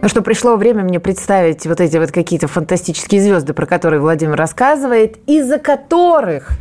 Ну 0.00 0.08
что, 0.08 0.22
пришло 0.22 0.56
время 0.56 0.84
мне 0.84 1.00
представить 1.00 1.66
вот 1.66 1.82
эти 1.82 1.98
вот 1.98 2.12
какие-то 2.12 2.48
фантастические 2.48 3.20
звезды, 3.20 3.52
про 3.52 3.66
которые 3.66 4.00
Владимир 4.00 4.36
рассказывает, 4.36 5.18
из-за 5.26 5.58
которых 5.58 6.52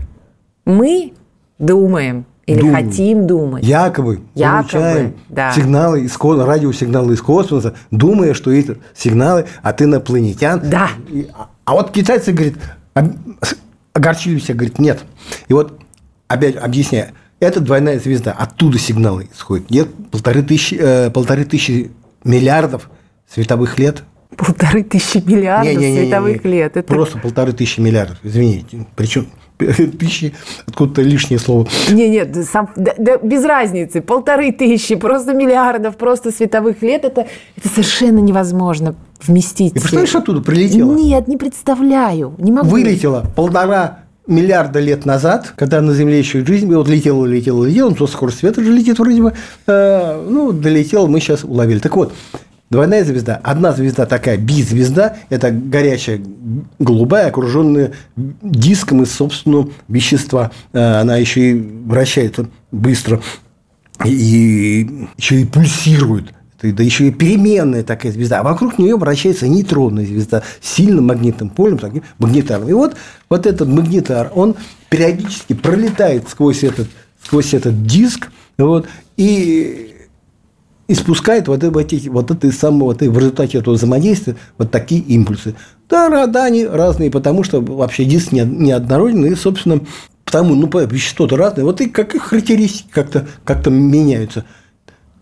мы 0.65 1.13
думаем, 1.59 2.25
или 2.49 2.59
думаем. 2.61 2.89
хотим 2.89 3.27
думать. 3.27 3.63
Якобы, 3.63 4.21
Якобы 4.35 4.69
получаем 4.69 5.13
да. 5.29 5.51
сигналы 5.53 6.01
из 6.01 6.17
радиосигналы 6.19 7.13
из 7.13 7.21
космоса, 7.21 7.75
думая, 7.91 8.33
что 8.33 8.51
это 8.51 8.77
сигналы 8.95 9.45
от 9.61 9.81
инопланетян. 9.81 10.61
Да. 10.63 10.89
А, 11.33 11.49
а 11.65 11.73
вот 11.73 11.91
китайцы, 11.91 12.31
говорят, 12.31 12.55
огорчились, 13.93 14.47
говорит, 14.47 14.79
нет. 14.79 14.99
И 15.47 15.53
вот 15.53 15.79
опять 16.27 16.55
объясняю, 16.55 17.09
это 17.39 17.59
двойная 17.59 17.99
звезда, 17.99 18.31
оттуда 18.31 18.79
сигналы 18.79 19.29
исходят. 19.33 19.69
Нет, 19.69 19.87
полторы 20.11 20.43
тысячи, 20.43 20.75
э, 20.75 21.09
полторы 21.09 21.45
тысячи 21.45 21.91
миллиардов 22.23 22.89
световых 23.27 23.77
лет 23.79 24.03
Полторы 24.37 24.83
тысячи 24.83 25.17
миллиардов 25.17 25.73
не, 25.73 25.77
не, 25.77 25.91
не, 25.91 26.01
световых 26.03 26.43
не, 26.43 26.49
не. 26.49 26.57
лет. 26.57 26.77
Это... 26.77 26.87
Просто 26.87 27.17
полторы 27.17 27.51
тысячи 27.51 27.79
миллиардов, 27.79 28.19
извините. 28.23 28.85
Причем 28.95 29.27
тысячи, 29.99 30.33
откуда-то 30.67 31.01
лишнее 31.01 31.39
слово. 31.39 31.67
Не, 31.91 32.09
нет, 32.09 32.35
сам, 32.49 32.69
да, 32.75 32.93
да, 32.97 33.17
без 33.17 33.43
разницы. 33.43 34.01
Полторы 34.01 34.51
тысячи, 34.51 34.95
просто 34.95 35.33
миллиардов, 35.33 35.97
просто 35.97 36.31
световых 36.31 36.81
лет. 36.81 37.03
Это, 37.03 37.27
это 37.57 37.67
совершенно 37.67 38.19
невозможно 38.19 38.95
вместить. 39.21 39.71
И 39.75 39.79
представляешь, 39.79 40.15
оттуда 40.15 40.41
прилетело? 40.41 40.93
Нет, 40.93 41.27
не 41.27 41.37
представляю. 41.37 42.35
Не 42.37 42.51
могу. 42.51 42.69
Вылетело 42.69 43.25
полтора 43.35 43.99
миллиарда 44.27 44.79
лет 44.79 45.05
назад, 45.05 45.53
когда 45.55 45.81
на 45.81 45.93
Земле 45.93 46.19
еще 46.19 46.45
жизнь, 46.45 46.73
вот 46.73 46.87
летела, 46.87 47.25
летела, 47.25 47.65
летела, 47.65 47.93
ну, 47.97 48.07
скорость 48.07 48.39
света 48.39 48.63
же 48.63 48.71
летит 48.71 48.99
вроде 48.99 49.21
бы, 49.23 49.33
э, 49.67 50.25
ну, 50.29 50.53
долетел, 50.53 51.07
мы 51.07 51.19
сейчас 51.19 51.43
уловили. 51.43 51.79
Так 51.79 51.95
вот, 51.95 52.13
Двойная 52.69 53.03
звезда. 53.03 53.39
Одна 53.43 53.71
звезда 53.71 54.05
такая 54.05 54.37
би-звезда, 54.37 55.17
это 55.29 55.49
горячая 55.49 56.21
голубая, 56.77 57.27
окруженная 57.27 57.93
диском 58.15 59.01
из 59.01 59.11
собственного 59.11 59.69
вещества. 59.87 60.51
Э, 60.71 61.01
она 61.01 61.17
еще 61.17 61.51
и 61.51 61.53
вращается 61.55 62.47
быстро 62.71 63.21
и 64.05 64.87
еще 65.17 65.41
и 65.41 65.45
пульсирует. 65.45 66.33
Да 66.61 66.83
еще 66.83 67.07
и 67.07 67.11
переменная 67.11 67.83
такая 67.83 68.11
звезда. 68.11 68.41
А 68.41 68.43
вокруг 68.43 68.77
нее 68.77 68.97
вращается 68.97 69.47
нейтронная 69.47 70.05
звезда 70.05 70.43
с 70.61 70.75
сильным 70.75 71.07
магнитным 71.07 71.49
полем, 71.49 71.77
таким 71.77 72.03
магнитаром. 72.17 72.67
И 72.67 72.73
вот, 72.73 72.95
вот 73.29 73.45
этот 73.47 73.69
магнитар, 73.69 74.31
он 74.35 74.55
периодически 74.89 75.53
пролетает 75.53 76.27
сквозь 76.29 76.63
этот, 76.63 76.87
сквозь 77.23 77.53
этот 77.53 77.85
диск, 77.87 78.29
вот, 78.57 78.87
и 79.15 79.88
испускает 80.89 81.47
вот, 81.47 81.63
эти, 81.63 82.09
вот 82.09 82.31
это 82.31 82.51
самое, 82.51 82.85
вот, 82.85 83.01
в 83.01 83.17
результате 83.17 83.59
этого 83.59 83.75
взаимодействия 83.75 84.35
вот 84.57 84.71
такие 84.71 85.01
импульсы. 85.01 85.55
Да, 85.87 86.27
да, 86.27 86.45
они 86.45 86.65
разные, 86.65 87.11
потому 87.11 87.43
что 87.43 87.61
вообще 87.61 88.03
диск 88.05 88.31
не, 88.31 88.41
неоднородный, 88.41 89.31
и, 89.31 89.35
собственно, 89.35 89.79
потому, 90.25 90.55
ну, 90.55 90.67
вещество-то 90.67 91.37
разное, 91.37 91.63
вот 91.63 91.79
и 91.79 91.87
как 91.87 92.15
их 92.15 92.23
характеристики 92.23 92.89
как-то 92.91 93.27
как 93.45 93.65
меняются. 93.67 94.45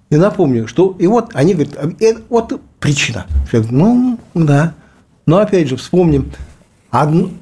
И 0.09 0.15
напомню, 0.15 0.67
что 0.67 0.95
и 0.97 1.05
вот 1.05 1.31
они 1.33 1.53
говорят, 1.53 1.75
э, 1.99 2.13
вот 2.29 2.59
причина. 2.79 3.25
Ну, 3.51 4.17
да. 4.33 4.73
Но 5.25 5.39
опять 5.39 5.67
же, 5.67 5.75
вспомним, 5.75 6.31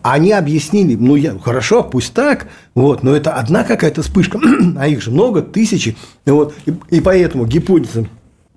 они 0.02 0.32
объяснили, 0.32 0.96
ну, 0.96 1.16
я, 1.16 1.38
хорошо, 1.40 1.84
пусть 1.84 2.14
так, 2.14 2.48
вот, 2.74 3.04
но 3.04 3.16
это 3.16 3.34
одна 3.34 3.64
какая-то 3.64 4.02
вспышка, 4.02 4.40
а 4.78 4.88
их 4.88 5.02
же 5.02 5.12
много, 5.12 5.42
тысячи, 5.42 5.96
вот, 6.26 6.54
и, 6.66 6.74
и 6.90 7.02
поэтому 7.02 7.46
гипотеза 7.46 8.08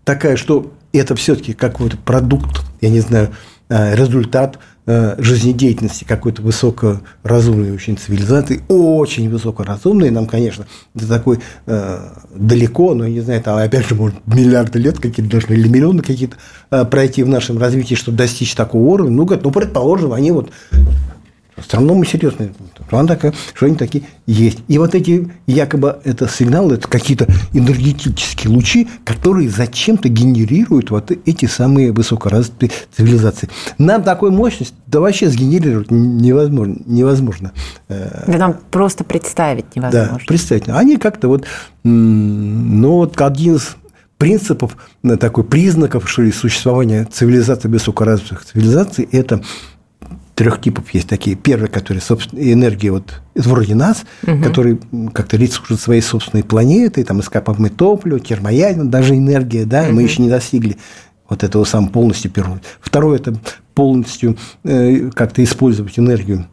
такая, 0.04 0.36
что 0.36 0.72
это 0.92 1.14
все-таки 1.14 1.52
какой-то 1.52 1.96
продукт, 1.98 2.62
я 2.80 2.90
не 2.90 3.00
знаю, 3.00 3.30
э, 3.68 3.94
результат 3.94 4.58
жизнедеятельности 5.18 6.04
какой-то 6.04 6.40
высокоразумной 6.40 7.72
очень 7.72 7.98
цивилизации, 7.98 8.62
очень 8.68 9.28
высокоразумной, 9.28 10.10
нам, 10.10 10.26
конечно, 10.26 10.66
это 10.94 11.06
такой 11.06 11.40
э, 11.66 12.08
далеко, 12.34 12.94
но, 12.94 13.06
не 13.06 13.20
знаю, 13.20 13.42
там, 13.42 13.58
опять 13.58 13.86
же, 13.86 13.94
может, 13.94 14.16
миллиарды 14.26 14.78
лет 14.78 14.98
какие-то 14.98 15.30
должны, 15.30 15.52
или 15.52 15.68
миллионы 15.68 16.02
какие-то 16.02 16.36
э, 16.70 16.84
пройти 16.86 17.22
в 17.22 17.28
нашем 17.28 17.58
развитии, 17.58 17.96
чтобы 17.96 18.16
достичь 18.16 18.54
такого 18.54 18.82
уровня. 18.82 19.12
Ну, 19.12 19.28
ну, 19.42 19.50
предположим, 19.50 20.14
они 20.14 20.32
вот 20.32 20.50
Астрономы 21.58 22.06
серьезные. 22.06 22.52
Такая, 22.88 23.34
что 23.54 23.66
они 23.66 23.76
такие 23.76 24.04
есть. 24.26 24.58
И 24.68 24.78
вот 24.78 24.94
эти, 24.94 25.30
якобы, 25.46 25.98
это 26.04 26.28
сигналы, 26.28 26.74
это 26.74 26.88
какие-то 26.88 27.26
энергетические 27.52 28.52
лучи, 28.52 28.88
которые 29.04 29.48
зачем-то 29.48 30.08
генерируют 30.08 30.90
вот 30.90 31.10
эти 31.10 31.46
самые 31.46 31.92
высокоразвитые 31.92 32.70
цивилизации. 32.94 33.48
Нам 33.78 34.02
такой 34.02 34.30
мощность 34.30 34.74
да 34.86 35.00
вообще 35.00 35.28
сгенерировать 35.28 35.90
невозможно. 35.90 36.76
невозможно. 36.86 37.52
Да 37.88 38.38
нам 38.38 38.56
просто 38.70 39.04
представить 39.04 39.76
невозможно. 39.76 40.18
Да, 40.18 40.18
представить. 40.26 40.68
Они 40.68 40.96
как-то 40.96 41.28
вот, 41.28 41.44
ну 41.84 42.92
вот 42.92 43.20
один 43.20 43.56
из 43.56 43.76
принципов, 44.18 44.76
э, 45.04 45.16
такой 45.16 45.44
признаков 45.44 46.10
что 46.10 46.22
ли, 46.22 46.32
существования 46.32 47.06
цивилизации, 47.10 47.68
высокоразвитых 47.68 48.44
цивилизаций, 48.44 49.08
это 49.10 49.42
трех 50.38 50.60
типов 50.60 50.88
есть 50.94 51.08
такие. 51.08 51.34
Первый, 51.34 51.68
который, 51.68 52.00
собственно, 52.00 52.40
энергия 52.40 52.92
вот 52.92 53.20
вроде 53.34 53.74
нас, 53.74 54.04
угу. 54.24 54.40
который 54.40 54.78
как-то 55.12 55.36
служит 55.36 55.80
своей 55.80 56.00
собственной 56.00 56.44
планетой, 56.44 57.02
там 57.02 57.18
ископаемое 57.18 57.70
топливо, 57.70 58.20
термоядерное, 58.20 58.88
даже 58.88 59.16
энергия, 59.16 59.64
да, 59.64 59.82
угу. 59.82 59.94
мы 59.94 60.02
еще 60.04 60.22
не 60.22 60.28
достигли 60.28 60.76
вот 61.28 61.42
этого 61.42 61.64
сам 61.64 61.88
полностью 61.88 62.30
первого. 62.30 62.60
Второе– 62.80 63.18
это 63.18 63.36
полностью 63.74 64.36
э, 64.62 65.10
как-то 65.12 65.42
использовать 65.42 65.98
энергию 65.98 66.46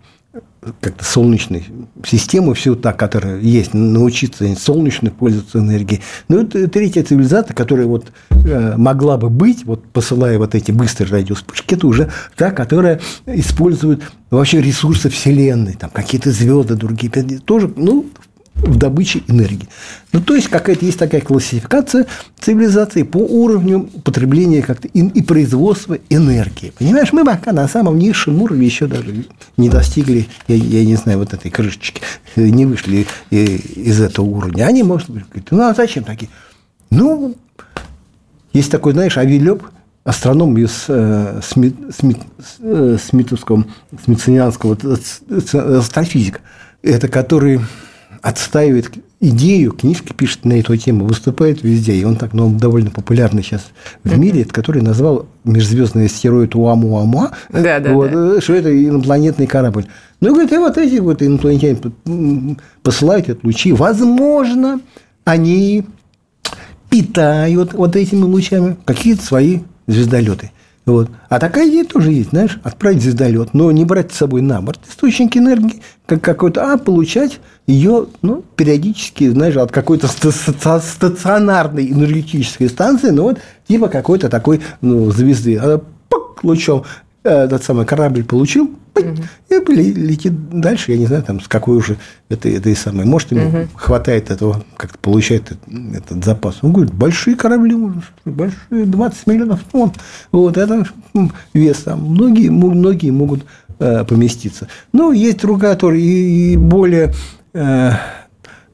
как-то 0.80 1.04
солнечной 1.04 1.66
системы, 2.06 2.54
всю 2.54 2.76
та, 2.76 2.94
которая 2.94 3.40
есть, 3.40 3.74
научиться 3.74 4.46
солнечной 4.56 5.12
пользоваться 5.12 5.60
энергией. 5.60 6.02
Ну, 6.28 6.42
это 6.42 6.68
третья 6.68 7.04
цивилизация, 7.04 7.54
которая 7.54 7.86
вот 7.86 8.08
э, 8.32 8.76
могла 8.78 9.18
бы 9.18 9.30
быть, 9.30 9.66
вот 9.66 9.86
посылая 9.86 10.38
вот 10.38 10.56
эти 10.56 10.72
быстрые 10.72 11.12
радиоспышки, 11.12 11.76
это 11.76 11.88
уже 11.88 12.12
та, 12.36 12.52
которая 12.52 13.02
использует 13.26 14.04
вообще 14.30 14.62
ресурсы 14.62 15.10
Вселенной, 15.10 15.74
там 15.74 15.90
какие-то 15.90 16.32
звезды, 16.32 16.76
другие, 16.76 17.12
тоже, 17.40 17.72
ну, 17.76 18.06
в 18.56 18.78
добыче 18.78 19.22
энергии. 19.28 19.68
Ну, 20.12 20.22
то 20.22 20.34
есть, 20.34 20.48
какая-то 20.48 20.86
есть 20.86 20.98
такая 20.98 21.22
классификация 21.22 22.08
цивилизации 22.40 23.04
по 23.04 23.18
уровню 23.18 23.90
потребления 24.04 24.62
как-то 24.62 24.88
и, 24.88 25.00
и 25.02 25.22
производства 25.22 25.98
энергии. 26.10 26.74
Понимаешь, 26.78 27.12
мы 27.12 27.26
пока 27.26 27.52
на 27.52 27.68
самом 27.68 28.00
низшем 28.00 28.42
уровне 28.42 28.66
еще 28.66 28.88
даже 28.88 29.26
не 29.58 29.70
достигли, 29.70 30.28
я, 30.48 30.56
я 30.56 30.86
не 30.86 30.96
знаю, 30.96 31.20
вот 31.20 31.34
этой 31.34 31.52
крышечки, 31.52 32.02
не 32.36 32.66
вышли 32.66 33.08
из 33.30 34.02
этого 34.02 34.26
уровня. 34.26 34.66
Они, 34.66 34.84
может 34.84 35.10
быть, 35.10 35.26
говорят, 35.28 35.52
ну, 35.52 35.62
а 35.62 35.74
зачем 35.74 36.04
такие? 36.04 36.30
Ну, 36.90 37.36
есть 38.54 38.72
такой, 38.72 38.94
знаешь, 38.94 39.18
Авилеп, 39.18 39.64
астроном 40.06 40.58
из 40.58 40.86
э, 40.88 41.42
Смит, 41.44 41.76
Смит, 41.98 42.20
э, 42.60 42.98
Смитовского, 43.04 43.66
Смитсонианского 44.06 44.78
астрофизика, 45.80 46.40
это 46.82 47.08
который 47.10 47.60
отстаивает 48.26 48.92
идею, 49.20 49.72
книжки 49.72 50.12
пишет 50.12 50.46
на 50.46 50.54
эту 50.54 50.76
тему, 50.78 51.06
выступает 51.06 51.62
везде, 51.62 51.94
и 51.94 52.04
он 52.04 52.16
так 52.16 52.34
ну, 52.34 52.48
он 52.48 52.58
довольно 52.58 52.90
популярный 52.90 53.44
сейчас 53.44 53.68
в 54.04 54.18
мире, 54.18 54.46
который 54.46 54.82
назвал 54.82 55.28
межзвездный 55.44 56.08
астероид 56.08 56.56
Уамуама, 56.56 57.34
да, 57.52 57.80
да, 57.80 57.94
вот, 57.94 58.12
да. 58.12 58.42
что 58.42 58.54
это 58.54 58.76
инопланетный 58.76 59.46
корабль. 59.46 59.86
Ну, 60.22 60.34
говорит, 60.34 60.52
и 60.54 60.58
вот 60.58 60.76
эти 60.80 60.98
вот 60.98 61.22
инопланетяне 61.22 61.78
посылают 62.82 63.30
эти 63.30 63.46
лучи, 63.46 63.74
возможно, 63.74 64.82
они 65.24 65.86
питают 66.90 67.74
вот 67.74 67.96
этими 67.96 68.24
лучами 68.24 68.76
какие-то 68.86 69.24
свои 69.24 69.60
звездолеты. 69.86 70.50
Вот. 70.86 71.10
А 71.30 71.40
такая 71.40 71.68
идея 71.70 71.84
тоже 71.84 72.12
есть, 72.12 72.30
знаешь, 72.30 72.60
отправить 72.64 73.02
звездолет, 73.02 73.54
но 73.54 73.72
не 73.72 73.86
брать 73.86 74.12
с 74.14 74.18
собой 74.18 74.42
на 74.42 74.62
борт 74.62 74.80
источник 74.88 75.36
энергии, 75.36 75.82
как 76.06 76.22
какой-то, 76.22 76.74
а 76.74 76.78
получать 76.78 77.40
ее 77.68 78.08
ну, 78.22 78.44
периодически, 78.56 79.30
знаешь, 79.30 79.58
от 79.58 79.72
какой-то 79.72 80.08
стационарной 80.08 81.92
энергетической 81.92 82.70
станции, 82.70 83.10
ну 83.10 83.24
вот 83.24 83.40
типа 83.68 83.88
какой-то 83.88 84.30
такой 84.30 84.62
ну, 84.82 85.12
звезды. 85.12 85.58
Она 85.58 85.80
пук, 86.10 86.44
лучом 86.44 86.84
этот 87.26 87.64
самый 87.64 87.86
корабль 87.88 88.24
получил, 88.24 88.70
угу. 88.96 89.72
и 89.72 89.94
летит 89.94 90.34
дальше, 90.50 90.92
я 90.92 90.98
не 90.98 91.08
знаю, 91.08 91.24
там, 91.24 91.42
с 91.42 91.48
какой 91.48 91.78
уже 91.78 91.98
этой, 92.30 92.54
этой 92.54 92.76
самой, 92.76 93.06
может, 93.06 93.32
ему 93.32 93.48
угу. 93.48 93.68
хватает 93.76 94.30
этого, 94.30 94.64
как-то 94.78 95.00
получает 95.00 95.52
этот, 95.52 95.96
этот 95.96 96.24
запас. 96.24 96.58
Он 96.62 96.72
говорит, 96.72 96.94
большие 96.94 97.36
корабли, 97.36 97.76
большие, 98.26 98.86
20 98.86 99.28
миллионов 99.28 99.62
тонн, 99.72 99.92
вот, 100.32 100.58
это 100.58 100.86
вес 101.54 101.78
там, 101.78 102.02
многие, 102.02 102.50
многие 102.50 103.10
могут 103.10 103.46
э, 103.80 104.06
поместиться. 104.06 104.68
Но 104.94 105.12
есть 105.12 105.40
другая, 105.40 105.74
которая 105.74 106.00
и, 106.00 106.54
и 106.54 106.58
более, 106.58 107.12
э, 107.56 107.92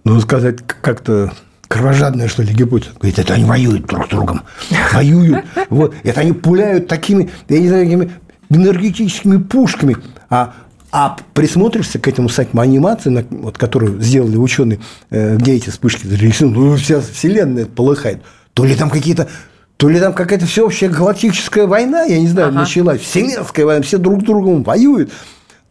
ну, 0.03 0.19
сказать, 0.19 0.57
как-то 0.81 1.31
кровожадная, 1.67 2.27
что 2.27 2.43
ли, 2.43 2.53
гипотеза. 2.53 2.91
Говорит, 3.00 3.19
это 3.19 3.33
они 3.35 3.45
воюют 3.45 3.85
друг 3.85 4.07
с 4.07 4.09
другом. 4.09 4.41
Воюют. 4.93 5.45
Вот. 5.69 5.95
Это 6.03 6.21
они 6.21 6.33
пуляют 6.33 6.88
такими, 6.88 7.29
я 7.47 7.59
не 7.59 7.69
знаю, 7.69 7.85
какими 7.85 8.11
энергетическими 8.50 9.38
пушками. 9.38 9.95
А, 10.29 10.53
а 10.91 11.15
присмотришься 11.33 12.00
к 12.00 12.07
этому 12.07 12.27
сайтам 12.27 12.59
анимации, 12.59 13.25
вот, 13.29 13.57
которую 13.57 14.01
сделали 14.01 14.35
ученые, 14.35 14.79
э, 15.09 15.38
где 15.38 15.53
эти 15.53 15.69
вспышки 15.69 16.05
ну, 16.41 16.75
вся 16.75 17.00
вселенная 17.00 17.65
полыхает. 17.65 18.21
То 18.53 18.65
ли 18.65 18.75
там 18.75 18.89
какие-то 18.89 19.29
то 19.77 19.89
ли 19.89 20.00
там 20.00 20.13
какая-то 20.13 20.45
всеобщая 20.45 20.89
галактическая 20.89 21.65
война, 21.65 22.03
я 22.03 22.19
не 22.19 22.27
знаю, 22.27 22.50
ага. 22.50 22.59
началась, 22.59 23.01
вселенская 23.01 23.65
война, 23.65 23.81
все 23.81 23.97
друг 23.97 24.21
с 24.21 24.23
другом 24.23 24.61
воюют, 24.61 25.11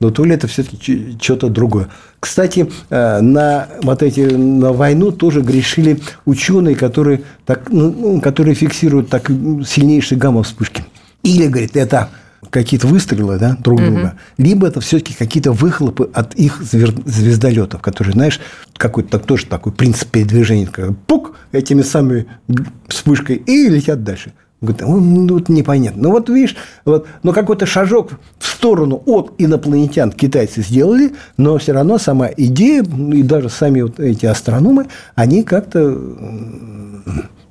но 0.00 0.10
то 0.10 0.24
ли 0.24 0.34
это 0.34 0.48
все-таки 0.48 1.16
что-то 1.20 1.48
другое. 1.48 1.88
Кстати, 2.18 2.70
э, 2.88 3.20
на 3.20 3.68
вот 3.82 4.02
эти 4.02 4.20
на 4.20 4.72
войну 4.72 5.12
тоже 5.12 5.42
грешили 5.42 6.00
ученые, 6.24 6.74
которые, 6.74 7.22
так, 7.44 7.70
ну, 7.70 8.20
которые 8.20 8.54
фиксируют 8.54 9.10
так 9.10 9.28
сильнейшие 9.28 10.18
гамма 10.18 10.42
вспышки. 10.42 10.84
Или, 11.22 11.46
говорит, 11.46 11.76
это 11.76 12.08
какие-то 12.48 12.86
выстрелы 12.86 13.38
да, 13.38 13.56
друг 13.60 13.80
друга, 13.80 14.06
угу. 14.06 14.42
либо 14.42 14.66
это 14.66 14.80
все-таки 14.80 15.14
какие-то 15.14 15.52
выхлопы 15.52 16.08
от 16.14 16.34
их 16.34 16.62
звездолетов, 16.62 17.82
которые, 17.82 18.14
знаешь, 18.14 18.40
какой-то 18.76 19.18
тоже 19.18 19.46
такой 19.46 19.72
принцип 19.72 20.08
передвижения, 20.08 20.66
как 20.66 20.96
пук 21.06 21.36
этими 21.52 21.82
самыми 21.82 22.26
вспышкой 22.88 23.36
и 23.36 23.68
летят 23.68 24.02
дальше. 24.02 24.32
Говорит, 24.60 24.82
ну, 24.82 25.34
вот 25.34 25.48
непонятно. 25.48 26.02
Ну, 26.02 26.10
вот 26.10 26.28
видишь, 26.28 26.54
вот, 26.84 27.06
но 27.22 27.32
какой-то 27.32 27.64
шажок 27.64 28.12
в 28.38 28.46
сторону 28.46 29.02
от 29.06 29.32
инопланетян 29.38 30.12
китайцы 30.12 30.60
сделали, 30.62 31.12
но 31.38 31.56
все 31.56 31.72
равно 31.72 31.96
сама 31.96 32.28
идея, 32.36 32.82
и 32.82 33.22
даже 33.22 33.48
сами 33.48 33.80
вот 33.80 33.98
эти 33.98 34.26
астрономы, 34.26 34.86
они 35.14 35.44
как-то 35.44 35.96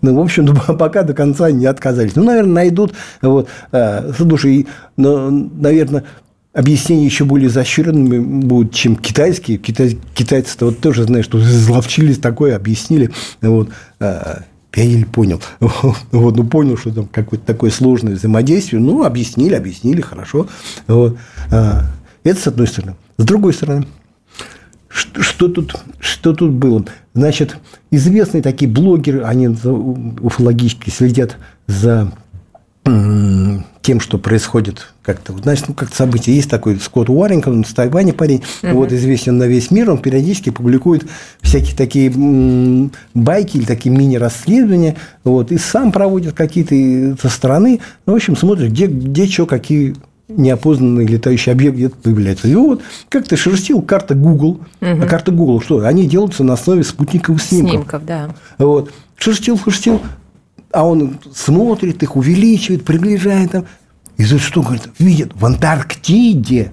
ну, 0.01 0.15
в 0.15 0.19
общем, 0.19 0.55
пока 0.77 1.03
до 1.03 1.13
конца 1.13 1.51
не 1.51 1.65
отказались. 1.65 2.15
Ну, 2.15 2.23
наверное, 2.23 2.53
найдут. 2.53 2.93
Вот, 3.21 3.49
э, 3.71 4.11
слушай, 4.15 4.67
но, 4.95 5.29
наверное, 5.29 6.05
объяснения 6.53 7.05
еще 7.05 7.25
более 7.25 7.47
изощренными 7.47 8.19
будут, 8.19 8.73
чем 8.73 8.95
китайские. 8.95 9.57
Китай, 9.57 9.97
китайцы-то 10.13 10.67
вот 10.67 10.79
тоже, 10.79 11.03
знаешь, 11.03 11.25
что 11.25 11.39
изловчились 11.39 12.19
такое, 12.19 12.55
объяснили. 12.55 13.11
Вот, 13.41 13.69
э, 13.99 14.41
я 14.75 14.83
еле 14.83 15.05
понял. 15.05 15.41
Вот, 15.59 16.37
ну, 16.37 16.43
понял, 16.43 16.77
что 16.77 16.91
там 16.91 17.07
какое-то 17.07 17.45
такое 17.45 17.71
сложное 17.71 18.15
взаимодействие. 18.15 18.81
Ну, 18.81 19.03
объяснили, 19.03 19.55
объяснили, 19.55 20.01
хорошо. 20.01 20.47
Вот. 20.87 21.17
Э, 21.51 21.81
это 22.23 22.39
с 22.39 22.47
одной 22.47 22.67
стороны. 22.67 22.95
С 23.17 23.23
другой 23.23 23.53
стороны, 23.53 23.87
что, 24.87 25.21
что, 25.21 25.47
тут, 25.47 25.75
что 25.99 26.33
тут 26.33 26.51
было? 26.51 26.83
Значит, 27.13 27.57
известные 27.91 28.41
такие 28.41 28.69
блогеры, 28.69 29.23
они 29.23 29.47
уфологически 29.47 30.89
следят 30.89 31.37
за 31.67 32.11
тем, 32.83 33.99
что 33.99 34.17
происходит 34.17 34.93
как-то. 35.01 35.33
Значит, 35.33 35.69
ну, 35.69 35.73
как 35.73 35.93
событие. 35.93 36.35
Есть 36.35 36.49
такой 36.49 36.79
Скотт 36.79 37.09
Уоррингтон, 37.09 37.57
он 37.57 37.63
в 37.63 37.73
Тайване 37.73 38.13
парень, 38.13 38.43
uh-huh. 38.61 38.73
вот 38.73 38.91
известен 38.91 39.37
на 39.37 39.45
весь 39.45 39.71
мир, 39.71 39.89
он 39.89 39.97
периодически 39.97 40.49
публикует 40.49 41.05
всякие 41.41 41.75
такие 41.75 42.11
байки 43.13 43.57
или 43.57 43.65
такие 43.65 43.95
мини-расследования, 43.95 44.95
вот, 45.23 45.51
и 45.51 45.57
сам 45.57 45.91
проводит 45.91 46.33
какие-то 46.33 47.19
со 47.21 47.29
стороны, 47.29 47.79
ну, 48.05 48.13
в 48.13 48.15
общем, 48.15 48.35
смотрит, 48.35 48.71
где, 48.71 48.87
где 48.87 49.27
что, 49.27 49.45
какие 49.45 49.95
неопознанный 50.27 51.05
летающий 51.05 51.51
объект 51.51 51.75
где-то 51.75 51.95
появляется. 51.95 52.47
И 52.47 52.55
вот 52.55 52.81
как-то 53.09 53.35
шерстил 53.35 53.81
карта 53.81 54.13
Google. 54.13 54.59
Угу. 54.81 55.01
А 55.01 55.05
карта 55.07 55.31
Google 55.31 55.59
что? 55.59 55.79
Они 55.79 56.05
делаются 56.05 56.43
на 56.43 56.53
основе 56.53 56.83
спутниковых 56.83 57.41
снимков. 57.41 57.71
Снимков, 57.71 58.05
да. 58.05 58.35
Вот. 58.59 58.91
Шерстил, 59.17 59.57
шерстил. 59.57 60.01
А 60.71 60.85
он 60.85 61.19
смотрит, 61.33 62.03
их 62.03 62.15
увеличивает, 62.15 62.85
приближает. 62.85 63.51
Там. 63.51 63.65
И 64.17 64.25
тут 64.25 64.41
что, 64.41 64.61
говорит, 64.61 64.89
видит 64.99 65.31
в 65.35 65.45
Антарктиде 65.45 66.71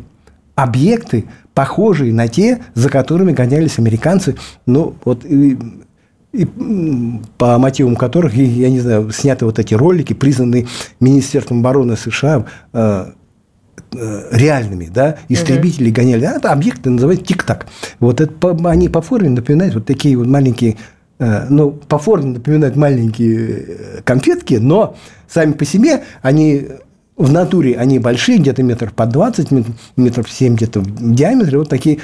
объекты, 0.54 1.26
похожие 1.54 2.12
на 2.12 2.28
те, 2.28 2.62
за 2.74 2.88
которыми 2.88 3.32
гонялись 3.32 3.78
американцы. 3.78 4.36
Ну, 4.66 4.94
вот 5.04 5.24
и, 5.24 5.58
и 6.32 6.46
по 7.38 7.58
мотивам 7.58 7.96
которых, 7.96 8.34
я 8.34 8.70
не 8.70 8.80
знаю, 8.80 9.10
сняты 9.10 9.44
вот 9.44 9.58
эти 9.58 9.74
ролики, 9.74 10.12
признанные 10.12 10.66
Министерством 11.00 11.60
обороны 11.60 11.96
США 11.96 12.44
э, 12.72 13.12
Э, 13.98 14.28
реальными, 14.32 14.90
да, 14.92 15.16
истребители 15.28 15.88
угу. 15.88 15.96
гоняли. 15.96 16.24
А 16.24 16.32
это 16.32 16.52
объекты 16.52 16.90
называют 16.90 17.24
тик-так. 17.24 17.66
Вот 18.00 18.20
это, 18.20 18.50
они 18.68 18.88
по 18.88 19.00
форме 19.00 19.30
напоминают 19.30 19.74
вот 19.74 19.86
такие 19.86 20.16
вот 20.16 20.26
маленькие 20.26 20.76
ну, 21.48 21.70
по 21.70 21.98
форме 21.98 22.32
напоминают 22.32 22.76
маленькие 22.76 23.48
э, 23.48 24.02
конфетки, 24.04 24.54
но 24.54 24.96
сами 25.28 25.52
по 25.52 25.64
себе 25.64 26.04
они 26.22 26.68
в 27.16 27.32
натуре 27.32 27.76
они 27.76 27.98
большие, 27.98 28.38
где-то 28.38 28.62
метров 28.62 28.92
по 28.92 29.06
20, 29.06 29.48
метров 29.96 30.30
7 30.30 30.56
где-то 30.56 30.80
в 30.80 31.14
диаметре, 31.14 31.58
вот 31.58 31.68
такие. 31.68 31.98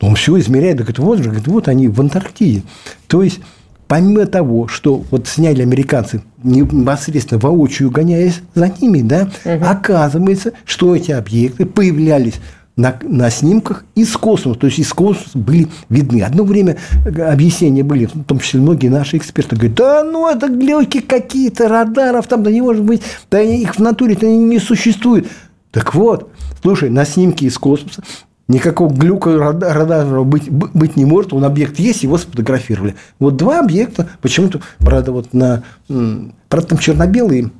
Он 0.00 0.14
все 0.14 0.38
измеряет, 0.38 0.76
говорит, 0.76 0.98
вот 0.98 1.18
же, 1.18 1.24
говорит, 1.24 1.46
вот 1.46 1.68
они 1.68 1.88
в 1.88 1.98
Антарктиде. 2.00 2.64
То 3.06 3.22
есть, 3.22 3.40
помимо 3.88 4.26
того, 4.26 4.68
что 4.68 5.02
вот 5.10 5.26
сняли 5.26 5.62
американцы 5.62 6.22
непосредственно 6.42 7.40
воочию 7.40 7.90
гоняясь 7.90 8.40
за 8.54 8.68
ними, 8.80 9.00
да, 9.00 9.30
угу. 9.44 9.64
оказывается, 9.64 10.52
что 10.66 10.94
эти 10.94 11.12
объекты 11.12 11.64
появлялись 11.64 12.34
на, 12.76 12.98
на 13.02 13.30
снимках 13.30 13.84
из 13.94 14.16
космоса. 14.16 14.60
То 14.60 14.66
есть 14.66 14.78
из 14.78 14.92
космоса 14.92 15.38
были 15.38 15.68
видны. 15.88 16.22
Одно 16.22 16.44
время 16.44 16.76
объяснения 17.04 17.82
были, 17.82 18.06
в 18.06 18.24
том 18.24 18.38
числе 18.38 18.60
многие 18.60 18.88
наши 18.88 19.16
эксперты 19.16 19.56
говорят, 19.56 19.76
да 19.76 20.04
ну 20.04 20.28
это 20.28 20.48
глюки 20.48 21.00
какие-то, 21.00 21.68
радаров 21.68 22.26
там, 22.26 22.42
да 22.42 22.50
не 22.50 22.60
может 22.60 22.84
быть, 22.84 23.02
да 23.30 23.40
их 23.40 23.76
в 23.76 23.78
натуре-то 23.80 24.26
не 24.26 24.58
существует. 24.58 25.26
Так 25.70 25.94
вот, 25.94 26.30
слушай, 26.62 26.90
на 26.90 27.04
снимке 27.04 27.46
из 27.46 27.58
космоса 27.58 28.02
Никакого 28.48 28.94
глюка 28.94 29.36
радара 29.38 30.22
быть, 30.22 30.48
быть 30.48 30.96
не 30.96 31.04
может. 31.04 31.32
Он 31.32 31.44
объект 31.44 31.80
есть, 31.80 32.04
его 32.04 32.16
сфотографировали. 32.16 32.94
Вот 33.18 33.36
два 33.36 33.58
объекта. 33.58 34.08
Почему-то, 34.20 34.60
правда, 34.78 35.10
вот 35.10 35.34
на... 35.34 35.64
Правда, 35.88 36.68
там 36.68 36.78
черно-белые 36.78 37.50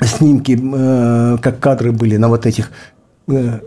снимки, 0.00 0.58
э, 0.62 1.38
как 1.42 1.58
кадры 1.58 1.90
были 1.90 2.16
на 2.18 2.28
вот 2.28 2.46
этих 2.46 2.66
э, 2.66 3.01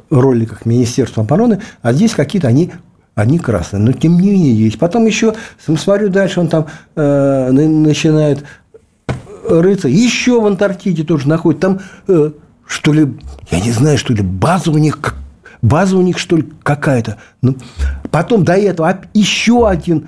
роликах 0.10 0.66
Министерства 0.66 1.24
обороны, 1.24 1.62
а 1.82 1.94
здесь 1.94 2.14
какие-то 2.14 2.48
они 2.48 2.72
они 3.16 3.40
красные. 3.40 3.82
Но 3.82 3.94
тем 3.94 4.20
не 4.20 4.32
менее 4.32 4.54
есть. 4.54 4.78
Потом 4.78 5.06
еще, 5.06 5.36
смотрю 5.58 6.10
дальше, 6.10 6.42
он 6.42 6.50
там 6.50 6.68
э, 6.98 7.52
начинает 7.52 8.44
рыться. 9.48 9.88
Еще 9.88 10.40
в 10.42 10.46
Антарктиде 10.46 11.04
тоже 11.04 11.30
находит. 11.30 11.62
Там, 11.62 11.80
э, 12.08 12.32
что 12.68 12.94
ли, 12.94 13.14
я 13.52 13.62
не 13.62 13.72
знаю, 13.72 13.98
что 13.98 14.14
ли, 14.14 14.22
база 14.22 14.70
у 14.70 14.78
них, 14.78 15.16
база 15.62 15.98
у 15.98 16.02
них, 16.02 16.18
что 16.18 16.36
ли, 16.36 16.46
какая-то. 16.62 17.18
Ну, 17.42 17.56
потом 18.12 18.44
до 18.44 18.54
этого 18.54 19.00
еще 19.14 19.68
один 19.68 20.08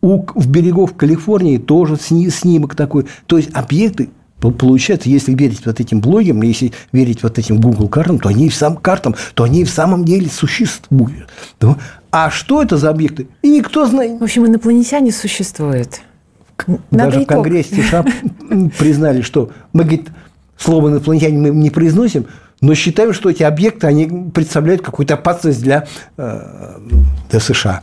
у, 0.00 0.24
в 0.34 0.48
берегов 0.48 0.94
Калифорнии 0.94 1.58
тоже 1.58 1.96
снимок 1.96 2.76
такой. 2.76 3.06
То 3.26 3.36
есть 3.36 3.50
объекты 3.52 4.10
Получается, 4.40 5.08
если 5.08 5.34
верить 5.34 5.64
вот 5.64 5.80
этим 5.80 6.00
блогам, 6.00 6.42
если 6.42 6.72
верить 6.92 7.22
вот 7.22 7.38
этим 7.38 7.60
Google 7.60 7.88
картам, 7.88 8.18
то 8.18 8.28
они 8.28 8.48
в 8.48 8.54
самом 8.54 8.78
картам, 8.78 9.14
то 9.34 9.44
они 9.44 9.64
в 9.64 9.70
самом 9.70 10.04
деле 10.04 10.28
существуют. 10.28 11.28
А 12.10 12.30
что 12.30 12.62
это 12.62 12.76
за 12.76 12.90
объекты? 12.90 13.28
И 13.42 13.48
никто 13.50 13.86
знает. 13.86 14.20
В 14.20 14.24
общем, 14.24 14.46
инопланетяне 14.46 15.10
существуют. 15.12 16.00
Надо 16.90 17.12
Даже 17.12 17.20
в 17.20 17.26
Конгрессе 17.26 17.82
США 17.82 18.04
признали, 18.78 19.22
что 19.22 19.50
мы, 19.72 19.82
говорит, 19.84 20.08
слово 20.56 20.88
инопланетяне 20.88 21.38
мы 21.38 21.50
не 21.50 21.70
произносим, 21.70 22.26
но 22.60 22.74
считаем, 22.74 23.12
что 23.12 23.30
эти 23.30 23.42
объекты, 23.42 23.86
они 23.86 24.30
представляют 24.30 24.82
какую-то 24.82 25.14
опасность 25.14 25.62
для, 25.62 25.86
э, 26.16 26.78
для 27.30 27.40
США. 27.40 27.82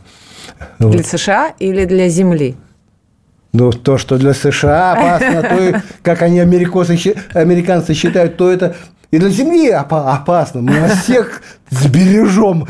Для 0.78 0.88
вот. 0.88 1.06
США 1.06 1.54
или 1.58 1.84
для 1.84 2.08
Земли? 2.08 2.56
Ну, 3.54 3.70
то, 3.70 3.98
что 3.98 4.18
для 4.18 4.34
США 4.34 4.92
опасно, 4.92 5.42
то, 5.42 5.82
как 6.02 6.22
они, 6.22 6.40
американцы, 6.40 7.14
американцы 7.34 7.94
считают, 7.94 8.36
то 8.36 8.50
это 8.50 8.74
и 9.12 9.18
для 9.18 9.28
Земли 9.28 9.70
опасно. 9.70 10.60
Мы 10.60 10.72
нас 10.72 11.04
всех 11.04 11.40
сбережем, 11.70 12.66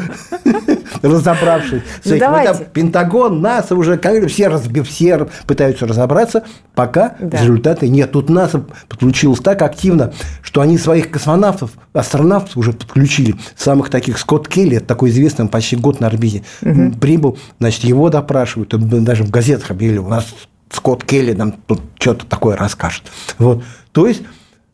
разобравшись. 1.03 1.81
Ну, 2.05 2.19
там 2.19 2.59
Пентагон, 2.75 3.41
НАСА 3.41 3.75
уже, 3.75 3.99
все, 4.29 4.49
разбив, 4.49 4.87
все 4.87 5.27
пытаются 5.47 5.87
разобраться, 5.87 6.45
пока 6.75 7.15
да. 7.19 7.39
результата 7.39 7.89
нет. 7.89 8.13
Тут 8.13 8.29
НАСА 8.29 8.63
подключилось 8.91 9.41
так 9.41 9.63
активно, 9.63 10.13
что 10.43 10.61
они 10.61 10.77
своих 10.77 11.11
космонавтов, 11.11 11.71
астронавтов 11.95 12.59
уже 12.59 12.75
подключили. 12.75 13.37
Самых 13.57 13.89
таких, 13.89 14.19
Скотт 14.19 14.47
Келли, 14.47 14.77
это 14.77 14.87
такой 14.87 15.09
известный, 15.09 15.49
почти 15.49 15.77
год 15.77 16.01
на 16.01 16.09
орбите, 16.09 16.43
угу. 16.61 16.93
прибыл, 17.01 17.39
значит, 17.59 17.85
его 17.85 18.11
допрашивают, 18.11 18.75
даже 19.03 19.25
в 19.25 19.31
газетах 19.31 19.71
объявили, 19.71 19.97
у 19.97 20.09
нас 20.09 20.27
Скотт 20.71 21.05
Келли 21.05 21.33
нам 21.33 21.53
тут 21.53 21.81
что-то 21.99 22.27
такое 22.27 22.57
расскажет. 22.57 23.05
Вот. 23.39 23.63
То 23.93 24.07
есть, 24.07 24.23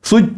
суть 0.03 0.31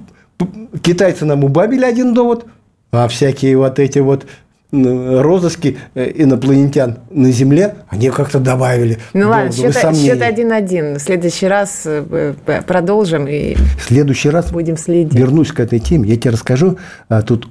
китайцы 0.82 1.24
нам 1.24 1.44
убавили 1.44 1.84
один 1.84 2.14
довод, 2.14 2.46
а 2.90 3.08
всякие 3.08 3.56
вот 3.56 3.78
эти 3.78 4.00
вот 4.00 4.26
розыски 4.72 5.78
э, 5.94 6.12
инопланетян 6.14 6.98
на 7.10 7.30
Земле, 7.30 7.76
они 7.88 8.08
как-то 8.08 8.40
добавили. 8.40 8.98
Ну 9.12 9.28
ладно, 9.28 9.52
счет, 9.52 10.22
один-один. 10.22 10.96
В 10.96 10.98
следующий 10.98 11.46
раз 11.46 11.82
э, 11.84 12.34
продолжим 12.66 13.28
и 13.28 13.54
в 13.54 13.82
следующий 13.82 14.30
раз 14.30 14.50
будем 14.50 14.78
следить. 14.78 15.14
Вернусь 15.14 15.52
к 15.52 15.60
этой 15.60 15.78
теме, 15.78 16.08
я 16.08 16.16
тебе 16.16 16.30
расскажу. 16.30 16.78
А, 17.10 17.20
тут 17.20 17.48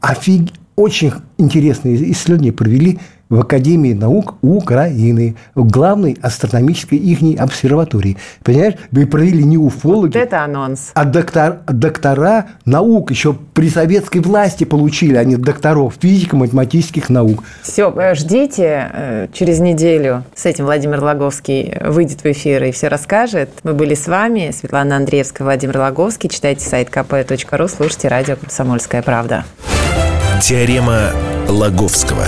офиг... 0.00 0.50
очень 0.76 1.12
интересные 1.36 2.10
исследования 2.12 2.52
провели 2.52 2.98
в 3.28 3.40
Академии 3.40 3.92
наук 3.92 4.36
Украины, 4.42 5.36
в 5.54 5.70
главной 5.70 6.16
астрономической 6.22 6.98
их 6.98 7.18
обсерватории. 7.38 8.16
Понимаешь, 8.44 8.74
вы 8.90 9.06
провели 9.06 9.42
не 9.44 9.58
уфологи, 9.58 10.16
вот 10.16 10.22
это 10.22 10.44
анонс. 10.44 10.92
а 10.94 11.04
доктор, 11.04 11.60
доктора 11.66 12.46
наук 12.64 13.10
еще 13.10 13.34
при 13.54 13.68
советской 13.68 14.18
власти 14.18 14.64
получили, 14.64 15.16
они 15.16 15.34
а 15.34 15.38
докторов 15.38 15.94
физико-математических 16.00 17.08
наук. 17.08 17.42
Все, 17.62 17.92
э, 17.96 18.14
ждите, 18.14 18.90
э, 18.92 19.28
через 19.32 19.58
неделю 19.58 20.24
с 20.34 20.46
этим 20.46 20.64
Владимир 20.66 21.02
Логовский 21.02 21.74
выйдет 21.84 22.22
в 22.22 22.26
эфир 22.26 22.64
и 22.64 22.70
все 22.70 22.88
расскажет. 22.88 23.50
Мы 23.62 23.74
были 23.74 23.94
с 23.94 24.06
вами, 24.06 24.52
Светлана 24.52 24.96
Андреевская, 24.96 25.44
Владимир 25.44 25.78
Логовский. 25.78 26.28
Читайте 26.28 26.64
сайт 26.64 26.88
kp.ru, 26.90 27.68
слушайте 27.68 28.08
радио 28.08 28.36
«Комсомольская 28.36 29.02
правда». 29.02 29.44
Теорема 30.40 31.10
Лаговского. 31.48 32.24